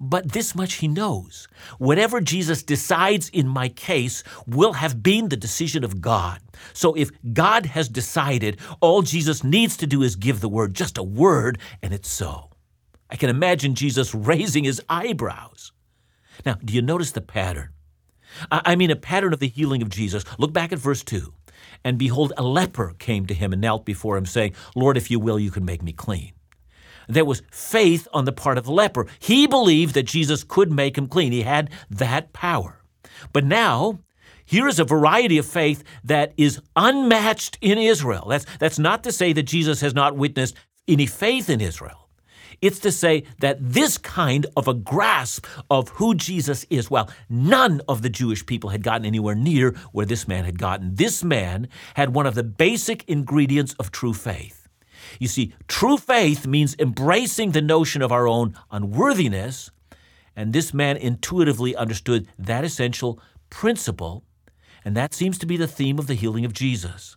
But 0.00 0.32
this 0.32 0.54
much 0.54 0.74
he 0.74 0.88
knows. 0.88 1.48
Whatever 1.78 2.20
Jesus 2.20 2.62
decides 2.62 3.28
in 3.28 3.48
my 3.48 3.68
case 3.68 4.22
will 4.46 4.74
have 4.74 5.02
been 5.02 5.28
the 5.28 5.36
decision 5.36 5.84
of 5.84 6.00
God. 6.00 6.40
So 6.72 6.94
if 6.94 7.10
God 7.32 7.66
has 7.66 7.88
decided, 7.88 8.58
all 8.80 9.02
Jesus 9.02 9.44
needs 9.44 9.76
to 9.78 9.86
do 9.86 10.02
is 10.02 10.16
give 10.16 10.40
the 10.40 10.48
word, 10.48 10.74
just 10.74 10.98
a 10.98 11.02
word, 11.02 11.58
and 11.82 11.92
it's 11.92 12.10
so. 12.10 12.50
I 13.10 13.16
can 13.16 13.30
imagine 13.30 13.74
Jesus 13.74 14.14
raising 14.14 14.64
his 14.64 14.82
eyebrows. 14.88 15.72
Now, 16.44 16.54
do 16.64 16.74
you 16.74 16.82
notice 16.82 17.12
the 17.12 17.20
pattern? 17.20 17.70
I 18.50 18.76
mean, 18.76 18.90
a 18.90 18.96
pattern 18.96 19.32
of 19.32 19.38
the 19.38 19.48
healing 19.48 19.82
of 19.82 19.88
Jesus. 19.88 20.24
Look 20.38 20.52
back 20.52 20.72
at 20.72 20.78
verse 20.78 21.02
2. 21.04 21.32
And 21.84 21.98
behold, 21.98 22.32
a 22.36 22.42
leper 22.42 22.94
came 22.98 23.26
to 23.26 23.34
him 23.34 23.52
and 23.52 23.62
knelt 23.62 23.84
before 23.84 24.16
him, 24.16 24.26
saying, 24.26 24.54
Lord, 24.74 24.96
if 24.96 25.10
you 25.10 25.20
will, 25.20 25.38
you 25.38 25.50
can 25.50 25.64
make 25.64 25.82
me 25.82 25.92
clean. 25.92 26.32
There 27.08 27.24
was 27.24 27.42
faith 27.50 28.08
on 28.12 28.24
the 28.24 28.32
part 28.32 28.58
of 28.58 28.64
the 28.64 28.72
leper. 28.72 29.06
He 29.18 29.46
believed 29.46 29.94
that 29.94 30.04
Jesus 30.04 30.44
could 30.44 30.72
make 30.72 30.96
him 30.98 31.08
clean. 31.08 31.32
He 31.32 31.42
had 31.42 31.70
that 31.90 32.32
power. 32.32 32.80
But 33.32 33.44
now, 33.44 34.00
here 34.44 34.68
is 34.68 34.78
a 34.78 34.84
variety 34.84 35.38
of 35.38 35.46
faith 35.46 35.82
that 36.04 36.32
is 36.36 36.60
unmatched 36.76 37.58
in 37.60 37.78
Israel. 37.78 38.26
That's, 38.28 38.46
that's 38.58 38.78
not 38.78 39.02
to 39.04 39.12
say 39.12 39.32
that 39.32 39.42
Jesus 39.42 39.80
has 39.80 39.94
not 39.94 40.16
witnessed 40.16 40.56
any 40.86 41.06
faith 41.06 41.50
in 41.50 41.60
Israel. 41.60 42.06
It's 42.62 42.78
to 42.80 42.92
say 42.92 43.24
that 43.40 43.58
this 43.60 43.98
kind 43.98 44.46
of 44.56 44.66
a 44.66 44.74
grasp 44.74 45.46
of 45.70 45.90
who 45.90 46.14
Jesus 46.14 46.64
is, 46.70 46.90
well, 46.90 47.10
none 47.28 47.82
of 47.88 48.02
the 48.02 48.08
Jewish 48.08 48.46
people 48.46 48.70
had 48.70 48.82
gotten 48.82 49.04
anywhere 49.04 49.34
near 49.34 49.72
where 49.92 50.06
this 50.06 50.26
man 50.26 50.44
had 50.44 50.58
gotten. 50.58 50.94
This 50.94 51.22
man 51.22 51.68
had 51.94 52.14
one 52.14 52.26
of 52.26 52.34
the 52.34 52.42
basic 52.44 53.06
ingredients 53.08 53.74
of 53.78 53.90
true 53.90 54.14
faith. 54.14 54.65
You 55.18 55.28
see, 55.28 55.54
true 55.68 55.96
faith 55.96 56.46
means 56.46 56.76
embracing 56.78 57.52
the 57.52 57.62
notion 57.62 58.02
of 58.02 58.12
our 58.12 58.26
own 58.26 58.54
unworthiness, 58.70 59.70
and 60.34 60.52
this 60.52 60.74
man 60.74 60.96
intuitively 60.96 61.74
understood 61.74 62.28
that 62.38 62.64
essential 62.64 63.20
principle, 63.50 64.24
and 64.84 64.96
that 64.96 65.14
seems 65.14 65.38
to 65.38 65.46
be 65.46 65.56
the 65.56 65.66
theme 65.66 65.98
of 65.98 66.06
the 66.06 66.14
healing 66.14 66.44
of 66.44 66.52
Jesus. 66.52 67.16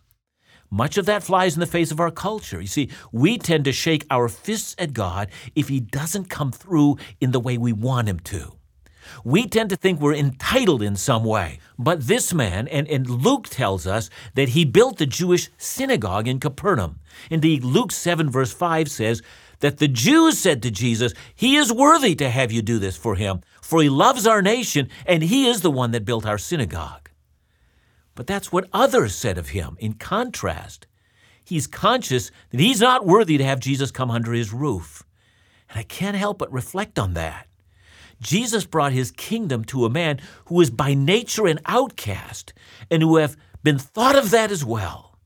Much 0.70 0.96
of 0.96 1.06
that 1.06 1.24
flies 1.24 1.54
in 1.54 1.60
the 1.60 1.66
face 1.66 1.90
of 1.90 1.98
our 1.98 2.12
culture. 2.12 2.60
You 2.60 2.68
see, 2.68 2.90
we 3.10 3.38
tend 3.38 3.64
to 3.64 3.72
shake 3.72 4.06
our 4.08 4.28
fists 4.28 4.76
at 4.78 4.92
God 4.92 5.28
if 5.56 5.68
He 5.68 5.80
doesn't 5.80 6.30
come 6.30 6.52
through 6.52 6.96
in 7.20 7.32
the 7.32 7.40
way 7.40 7.58
we 7.58 7.72
want 7.72 8.08
Him 8.08 8.20
to. 8.20 8.59
We 9.24 9.46
tend 9.46 9.70
to 9.70 9.76
think 9.76 10.00
we're 10.00 10.14
entitled 10.14 10.82
in 10.82 10.96
some 10.96 11.24
way. 11.24 11.58
But 11.78 12.06
this 12.06 12.32
man, 12.34 12.68
and, 12.68 12.86
and 12.88 13.08
Luke 13.08 13.48
tells 13.48 13.86
us 13.86 14.10
that 14.34 14.50
he 14.50 14.64
built 14.64 14.98
the 14.98 15.06
Jewish 15.06 15.50
synagogue 15.58 16.28
in 16.28 16.40
Capernaum. 16.40 17.00
Indeed, 17.30 17.64
Luke 17.64 17.92
7, 17.92 18.30
verse 18.30 18.52
5 18.52 18.90
says 18.90 19.22
that 19.60 19.78
the 19.78 19.88
Jews 19.88 20.38
said 20.38 20.62
to 20.62 20.70
Jesus, 20.70 21.14
He 21.34 21.56
is 21.56 21.72
worthy 21.72 22.14
to 22.16 22.30
have 22.30 22.52
you 22.52 22.62
do 22.62 22.78
this 22.78 22.96
for 22.96 23.14
him, 23.14 23.40
for 23.60 23.82
he 23.82 23.88
loves 23.88 24.26
our 24.26 24.42
nation, 24.42 24.88
and 25.06 25.22
he 25.22 25.48
is 25.48 25.60
the 25.60 25.70
one 25.70 25.92
that 25.92 26.04
built 26.04 26.26
our 26.26 26.38
synagogue. 26.38 27.10
But 28.14 28.26
that's 28.26 28.52
what 28.52 28.68
others 28.72 29.14
said 29.14 29.38
of 29.38 29.50
him. 29.50 29.76
In 29.80 29.94
contrast, 29.94 30.86
he's 31.44 31.66
conscious 31.66 32.30
that 32.50 32.60
he's 32.60 32.80
not 32.80 33.06
worthy 33.06 33.38
to 33.38 33.44
have 33.44 33.60
Jesus 33.60 33.90
come 33.90 34.10
under 34.10 34.32
his 34.32 34.52
roof. 34.52 35.04
And 35.68 35.78
I 35.78 35.84
can't 35.84 36.16
help 36.16 36.38
but 36.38 36.52
reflect 36.52 36.98
on 36.98 37.14
that. 37.14 37.46
Jesus 38.20 38.64
brought 38.64 38.92
his 38.92 39.10
kingdom 39.10 39.64
to 39.66 39.84
a 39.84 39.90
man 39.90 40.20
who 40.46 40.60
is 40.60 40.70
by 40.70 40.94
nature 40.94 41.46
an 41.46 41.60
outcast 41.66 42.52
and 42.90 43.02
who 43.02 43.16
have 43.16 43.36
been 43.62 43.78
thought 43.78 44.16
of 44.16 44.30
that 44.30 44.50
as 44.50 44.64
well. 44.64 45.18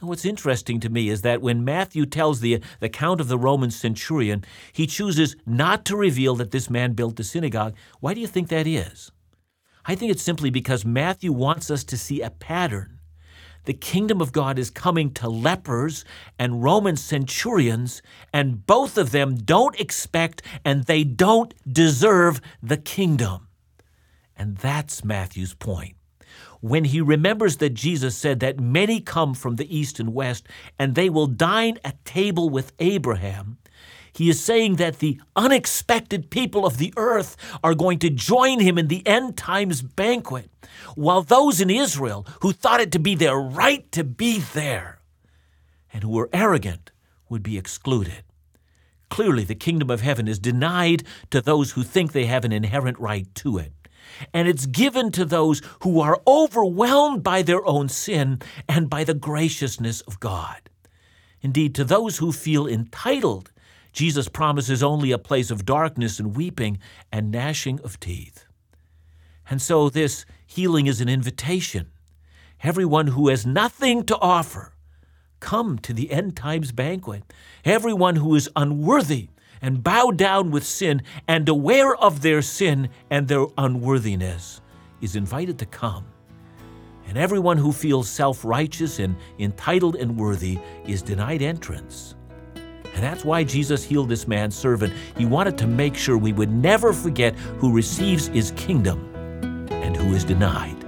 And 0.00 0.08
what's 0.08 0.24
interesting 0.24 0.80
to 0.80 0.90
me 0.90 1.08
is 1.08 1.22
that 1.22 1.40
when 1.40 1.64
Matthew 1.64 2.04
tells 2.04 2.40
the, 2.40 2.60
the 2.80 2.86
account 2.86 3.20
of 3.22 3.28
the 3.28 3.38
Roman 3.38 3.70
centurion, 3.70 4.44
he 4.72 4.86
chooses 4.86 5.34
not 5.46 5.84
to 5.86 5.96
reveal 5.96 6.34
that 6.36 6.50
this 6.50 6.68
man 6.68 6.92
built 6.92 7.16
the 7.16 7.24
synagogue. 7.24 7.74
Why 8.00 8.12
do 8.12 8.20
you 8.20 8.26
think 8.26 8.48
that 8.48 8.66
is? 8.66 9.12
I 9.86 9.94
think 9.94 10.12
it's 10.12 10.22
simply 10.22 10.50
because 10.50 10.84
Matthew 10.84 11.32
wants 11.32 11.70
us 11.70 11.84
to 11.84 11.96
see 11.96 12.20
a 12.20 12.30
pattern. 12.30 12.98
The 13.64 13.74
kingdom 13.74 14.20
of 14.20 14.32
God 14.32 14.58
is 14.58 14.70
coming 14.70 15.10
to 15.14 15.28
lepers 15.28 16.04
and 16.38 16.62
Roman 16.62 16.96
centurions, 16.96 18.02
and 18.32 18.66
both 18.66 18.98
of 18.98 19.10
them 19.10 19.36
don't 19.36 19.78
expect 19.80 20.42
and 20.64 20.84
they 20.84 21.04
don't 21.04 21.54
deserve 21.70 22.40
the 22.62 22.76
kingdom. 22.76 23.48
And 24.36 24.56
that's 24.56 25.04
Matthew's 25.04 25.54
point 25.54 25.96
when 26.64 26.84
he 26.84 26.98
remembers 26.98 27.58
that 27.58 27.74
Jesus 27.74 28.16
said 28.16 28.40
that 28.40 28.58
many 28.58 28.98
come 28.98 29.34
from 29.34 29.56
the 29.56 29.76
east 29.76 30.00
and 30.00 30.14
west 30.14 30.46
and 30.78 30.94
they 30.94 31.10
will 31.10 31.26
dine 31.26 31.78
at 31.84 32.02
table 32.06 32.48
with 32.48 32.72
Abraham, 32.78 33.58
he 34.14 34.30
is 34.30 34.42
saying 34.42 34.76
that 34.76 34.98
the 34.98 35.20
unexpected 35.34 36.30
people 36.30 36.64
of 36.64 36.78
the 36.78 36.92
earth 36.96 37.36
are 37.62 37.74
going 37.74 37.98
to 38.00 38.10
join 38.10 38.60
him 38.60 38.78
in 38.78 38.88
the 38.88 39.06
end 39.06 39.36
times 39.36 39.82
banquet, 39.82 40.50
while 40.94 41.22
those 41.22 41.60
in 41.60 41.70
Israel 41.70 42.26
who 42.40 42.52
thought 42.52 42.80
it 42.80 42.92
to 42.92 42.98
be 42.98 43.14
their 43.14 43.36
right 43.36 43.90
to 43.92 44.04
be 44.04 44.38
there 44.38 45.00
and 45.92 46.02
who 46.02 46.10
were 46.10 46.30
arrogant 46.32 46.90
would 47.28 47.42
be 47.42 47.58
excluded. 47.58 48.22
Clearly, 49.10 49.44
the 49.44 49.54
kingdom 49.54 49.90
of 49.90 50.00
heaven 50.00 50.26
is 50.26 50.38
denied 50.38 51.04
to 51.30 51.40
those 51.40 51.72
who 51.72 51.82
think 51.82 52.12
they 52.12 52.26
have 52.26 52.44
an 52.44 52.52
inherent 52.52 52.98
right 52.98 53.32
to 53.36 53.58
it 53.58 53.72
and 54.32 54.48
it's 54.48 54.66
given 54.66 55.10
to 55.12 55.24
those 55.24 55.62
who 55.82 56.00
are 56.00 56.20
overwhelmed 56.26 57.22
by 57.22 57.42
their 57.42 57.64
own 57.66 57.88
sin 57.88 58.40
and 58.68 58.90
by 58.90 59.04
the 59.04 59.14
graciousness 59.14 60.00
of 60.02 60.20
God. 60.20 60.70
Indeed, 61.40 61.74
to 61.74 61.84
those 61.84 62.18
who 62.18 62.32
feel 62.32 62.66
entitled, 62.66 63.50
Jesus 63.94 64.28
promises 64.28 64.82
only 64.82 65.12
a 65.12 65.18
place 65.18 65.50
of 65.50 65.64
darkness 65.64 66.18
and 66.18 66.36
weeping 66.36 66.78
and 67.10 67.30
gnashing 67.30 67.80
of 67.80 67.98
teeth. 67.98 68.44
And 69.48 69.62
so, 69.62 69.88
this 69.88 70.26
healing 70.46 70.86
is 70.86 71.00
an 71.00 71.08
invitation. 71.08 71.90
Everyone 72.62 73.08
who 73.08 73.28
has 73.28 73.46
nothing 73.46 74.04
to 74.04 74.18
offer, 74.18 74.74
come 75.40 75.78
to 75.78 75.92
the 75.92 76.10
end 76.10 76.36
times 76.36 76.72
banquet. 76.72 77.22
Everyone 77.64 78.16
who 78.16 78.34
is 78.34 78.50
unworthy, 78.56 79.28
and 79.64 79.82
bow 79.82 80.10
down 80.10 80.50
with 80.50 80.62
sin 80.62 81.02
and 81.26 81.48
aware 81.48 81.96
of 81.96 82.20
their 82.20 82.42
sin 82.42 82.88
and 83.10 83.28
their 83.28 83.46
unworthiness 83.56 84.60
is 85.00 85.16
invited 85.16 85.58
to 85.58 85.64
come. 85.64 86.04
And 87.06 87.16
everyone 87.16 87.56
who 87.56 87.72
feels 87.72 88.08
self 88.08 88.44
righteous 88.44 88.98
and 88.98 89.16
entitled 89.38 89.96
and 89.96 90.18
worthy 90.18 90.58
is 90.86 91.00
denied 91.00 91.40
entrance. 91.40 92.14
And 92.94 93.02
that's 93.02 93.24
why 93.24 93.44
Jesus 93.44 93.82
healed 93.82 94.08
this 94.08 94.28
man's 94.28 94.56
servant. 94.56 94.92
He 95.16 95.26
wanted 95.26 95.58
to 95.58 95.66
make 95.66 95.96
sure 95.96 96.16
we 96.16 96.32
would 96.32 96.50
never 96.50 96.92
forget 96.92 97.34
who 97.58 97.72
receives 97.72 98.28
his 98.28 98.52
kingdom 98.52 99.10
and 99.70 99.96
who 99.96 100.14
is 100.14 100.24
denied. 100.24 100.80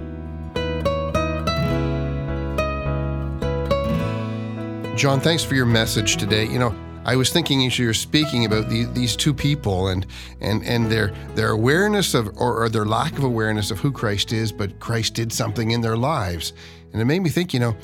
John, 4.97 5.19
thanks 5.19 5.43
for 5.43 5.53
your 5.53 5.67
message 5.67 6.17
today. 6.17 6.45
You 6.45 6.57
know, 6.57 6.75
I 7.05 7.15
was 7.15 7.29
thinking 7.29 7.65
as 7.67 7.77
you 7.77 7.85
were 7.87 7.93
speaking 7.93 8.45
about 8.45 8.67
the, 8.67 8.85
these 8.85 9.15
two 9.15 9.33
people 9.33 9.89
and 9.89 10.05
and 10.41 10.63
and 10.65 10.91
their 10.91 11.13
their 11.35 11.51
awareness 11.51 12.13
of 12.15 12.27
or, 12.35 12.63
or 12.63 12.67
their 12.67 12.85
lack 12.85 13.17
of 13.17 13.23
awareness 13.23 13.69
of 13.69 13.79
who 13.79 13.91
Christ 13.91 14.33
is, 14.33 14.51
but 14.51 14.79
Christ 14.79 15.13
did 15.13 15.31
something 15.31 15.71
in 15.71 15.81
their 15.81 15.95
lives, 15.95 16.51
and 16.91 17.01
it 17.01 17.05
made 17.05 17.19
me 17.19 17.29
think. 17.29 17.53
You 17.53 17.59
know, 17.59 17.77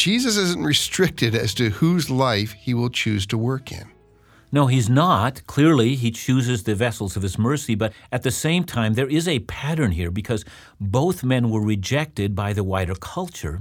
Jesus 0.00 0.38
isn't 0.38 0.64
restricted 0.64 1.34
as 1.34 1.52
to 1.52 1.68
whose 1.68 2.08
life 2.08 2.52
he 2.52 2.72
will 2.72 2.88
choose 2.88 3.26
to 3.26 3.36
work 3.36 3.70
in. 3.70 3.84
No, 4.50 4.66
he's 4.66 4.88
not. 4.88 5.46
Clearly, 5.46 5.94
he 5.94 6.10
chooses 6.10 6.62
the 6.62 6.74
vessels 6.74 7.18
of 7.18 7.22
his 7.22 7.38
mercy, 7.38 7.74
but 7.74 7.92
at 8.10 8.22
the 8.22 8.30
same 8.30 8.64
time, 8.64 8.94
there 8.94 9.06
is 9.06 9.28
a 9.28 9.40
pattern 9.40 9.90
here 9.90 10.10
because 10.10 10.46
both 10.80 11.22
men 11.22 11.50
were 11.50 11.60
rejected 11.60 12.34
by 12.34 12.54
the 12.54 12.64
wider 12.64 12.94
culture. 12.94 13.60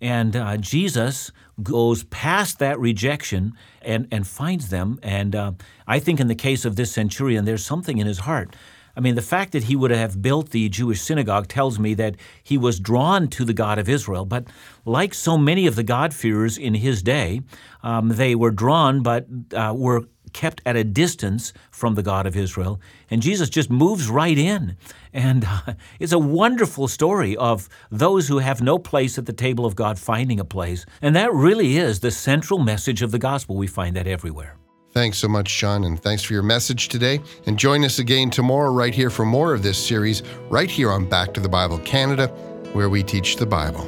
And 0.00 0.34
uh, 0.34 0.56
Jesus 0.56 1.30
goes 1.62 2.04
past 2.04 2.58
that 2.60 2.80
rejection 2.80 3.52
and, 3.82 4.08
and 4.10 4.26
finds 4.26 4.70
them. 4.70 4.98
And 5.02 5.36
uh, 5.36 5.52
I 5.86 5.98
think 5.98 6.18
in 6.18 6.28
the 6.28 6.34
case 6.34 6.64
of 6.64 6.76
this 6.76 6.92
centurion, 6.92 7.44
there's 7.44 7.64
something 7.64 7.98
in 7.98 8.06
his 8.06 8.20
heart. 8.20 8.56
I 8.96 9.00
mean, 9.00 9.14
the 9.14 9.22
fact 9.22 9.52
that 9.52 9.64
he 9.64 9.76
would 9.76 9.90
have 9.90 10.22
built 10.22 10.50
the 10.50 10.68
Jewish 10.68 11.00
synagogue 11.00 11.48
tells 11.48 11.78
me 11.78 11.94
that 11.94 12.16
he 12.42 12.56
was 12.56 12.78
drawn 12.80 13.28
to 13.28 13.44
the 13.44 13.52
God 13.52 13.78
of 13.78 13.88
Israel. 13.88 14.24
But 14.24 14.46
like 14.84 15.14
so 15.14 15.36
many 15.36 15.66
of 15.66 15.76
the 15.76 15.82
God-fearers 15.82 16.56
in 16.58 16.74
his 16.74 17.02
day, 17.02 17.42
um, 17.82 18.10
they 18.10 18.34
were 18.34 18.50
drawn 18.50 19.02
but 19.02 19.26
uh, 19.54 19.74
were 19.76 20.04
kept 20.32 20.60
at 20.66 20.76
a 20.76 20.84
distance 20.84 21.52
from 21.70 21.94
the 21.94 22.02
God 22.02 22.26
of 22.26 22.36
Israel. 22.36 22.80
And 23.10 23.22
Jesus 23.22 23.48
just 23.48 23.70
moves 23.70 24.08
right 24.08 24.36
in. 24.36 24.76
And 25.12 25.44
uh, 25.44 25.74
it's 25.98 26.12
a 26.12 26.18
wonderful 26.18 26.88
story 26.88 27.36
of 27.36 27.68
those 27.90 28.28
who 28.28 28.38
have 28.38 28.60
no 28.60 28.78
place 28.78 29.16
at 29.16 29.26
the 29.26 29.32
table 29.32 29.64
of 29.64 29.76
God 29.76 29.98
finding 29.98 30.40
a 30.40 30.44
place. 30.44 30.84
And 31.00 31.16
that 31.16 31.32
really 31.32 31.78
is 31.78 32.00
the 32.00 32.10
central 32.10 32.58
message 32.58 33.00
of 33.00 33.12
the 33.12 33.18
gospel. 33.18 33.56
We 33.56 33.66
find 33.66 33.96
that 33.96 34.06
everywhere. 34.06 34.56
Thanks 34.94 35.18
so 35.18 35.26
much, 35.26 35.58
John, 35.58 35.82
and 35.82 36.00
thanks 36.00 36.22
for 36.22 36.34
your 36.34 36.44
message 36.44 36.88
today. 36.88 37.20
And 37.46 37.58
join 37.58 37.84
us 37.84 37.98
again 37.98 38.30
tomorrow, 38.30 38.70
right 38.70 38.94
here, 38.94 39.10
for 39.10 39.24
more 39.24 39.52
of 39.52 39.64
this 39.64 39.76
series, 39.84 40.22
right 40.48 40.70
here 40.70 40.92
on 40.92 41.08
Back 41.08 41.34
to 41.34 41.40
the 41.40 41.48
Bible 41.48 41.78
Canada, 41.80 42.28
where 42.74 42.88
we 42.88 43.02
teach 43.02 43.34
the 43.34 43.44
Bible. 43.44 43.82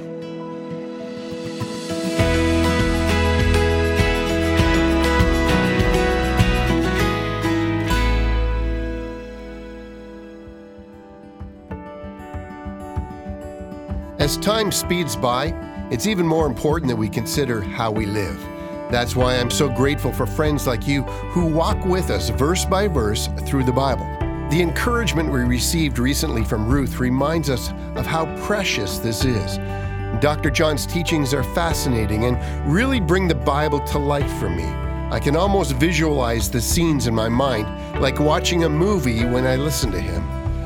As 14.18 14.36
time 14.38 14.72
speeds 14.72 15.14
by, 15.14 15.54
it's 15.92 16.08
even 16.08 16.26
more 16.26 16.48
important 16.48 16.88
that 16.88 16.96
we 16.96 17.08
consider 17.08 17.60
how 17.60 17.92
we 17.92 18.06
live. 18.06 18.55
That's 18.90 19.16
why 19.16 19.36
I'm 19.36 19.50
so 19.50 19.68
grateful 19.68 20.12
for 20.12 20.26
friends 20.26 20.66
like 20.66 20.86
you 20.86 21.02
who 21.02 21.46
walk 21.46 21.84
with 21.84 22.10
us 22.10 22.28
verse 22.28 22.64
by 22.64 22.86
verse 22.86 23.28
through 23.44 23.64
the 23.64 23.72
Bible. 23.72 24.06
The 24.50 24.62
encouragement 24.62 25.32
we 25.32 25.40
received 25.40 25.98
recently 25.98 26.44
from 26.44 26.68
Ruth 26.68 27.00
reminds 27.00 27.50
us 27.50 27.72
of 27.96 28.06
how 28.06 28.26
precious 28.46 28.98
this 28.98 29.24
is. 29.24 29.58
Dr. 30.20 30.50
John's 30.50 30.86
teachings 30.86 31.34
are 31.34 31.42
fascinating 31.42 32.26
and 32.26 32.72
really 32.72 33.00
bring 33.00 33.26
the 33.26 33.34
Bible 33.34 33.80
to 33.86 33.98
life 33.98 34.32
for 34.38 34.48
me. 34.48 34.66
I 35.10 35.18
can 35.18 35.34
almost 35.34 35.72
visualize 35.72 36.48
the 36.48 36.60
scenes 36.60 37.08
in 37.08 37.14
my 37.14 37.28
mind, 37.28 38.00
like 38.00 38.20
watching 38.20 38.64
a 38.64 38.68
movie 38.68 39.24
when 39.24 39.46
I 39.46 39.56
listen 39.56 39.90
to 39.90 40.00
him. 40.00 40.22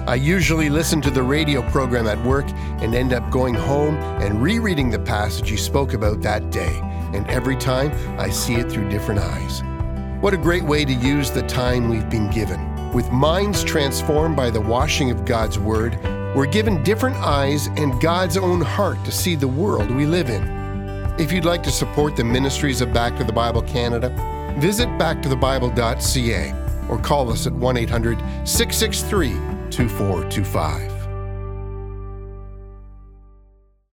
I 0.06 0.16
usually 0.16 0.68
listen 0.68 1.00
to 1.02 1.10
the 1.10 1.22
radio 1.22 1.62
program 1.70 2.06
at 2.06 2.22
work 2.22 2.46
and 2.82 2.94
end 2.94 3.14
up 3.14 3.30
going 3.30 3.54
home 3.54 3.96
and 4.20 4.42
rereading 4.42 4.90
the 4.90 4.98
passage 4.98 5.50
you 5.50 5.56
spoke 5.56 5.94
about 5.94 6.20
that 6.20 6.50
day. 6.50 6.89
And 7.14 7.28
every 7.28 7.56
time 7.56 7.90
I 8.18 8.30
see 8.30 8.54
it 8.54 8.70
through 8.70 8.88
different 8.88 9.20
eyes. 9.20 9.62
What 10.22 10.34
a 10.34 10.36
great 10.36 10.62
way 10.62 10.84
to 10.84 10.92
use 10.92 11.30
the 11.30 11.42
time 11.42 11.88
we've 11.88 12.10
been 12.10 12.30
given. 12.30 12.92
With 12.92 13.10
minds 13.10 13.64
transformed 13.64 14.36
by 14.36 14.50
the 14.50 14.60
washing 14.60 15.10
of 15.10 15.24
God's 15.24 15.58
Word, 15.58 15.98
we're 16.34 16.46
given 16.46 16.82
different 16.82 17.16
eyes 17.16 17.68
and 17.76 18.00
God's 18.00 18.36
own 18.36 18.60
heart 18.60 19.04
to 19.04 19.12
see 19.12 19.34
the 19.34 19.48
world 19.48 19.90
we 19.90 20.06
live 20.06 20.30
in. 20.30 20.42
If 21.18 21.32
you'd 21.32 21.44
like 21.44 21.62
to 21.64 21.70
support 21.70 22.16
the 22.16 22.24
ministries 22.24 22.80
of 22.80 22.92
Back 22.92 23.16
to 23.16 23.24
the 23.24 23.32
Bible 23.32 23.62
Canada, 23.62 24.10
visit 24.58 24.88
backtothebible.ca 24.90 26.54
or 26.88 26.98
call 26.98 27.30
us 27.30 27.46
at 27.46 27.52
1 27.52 27.76
800 27.76 28.18
663 28.44 29.30
2425. 29.70 30.99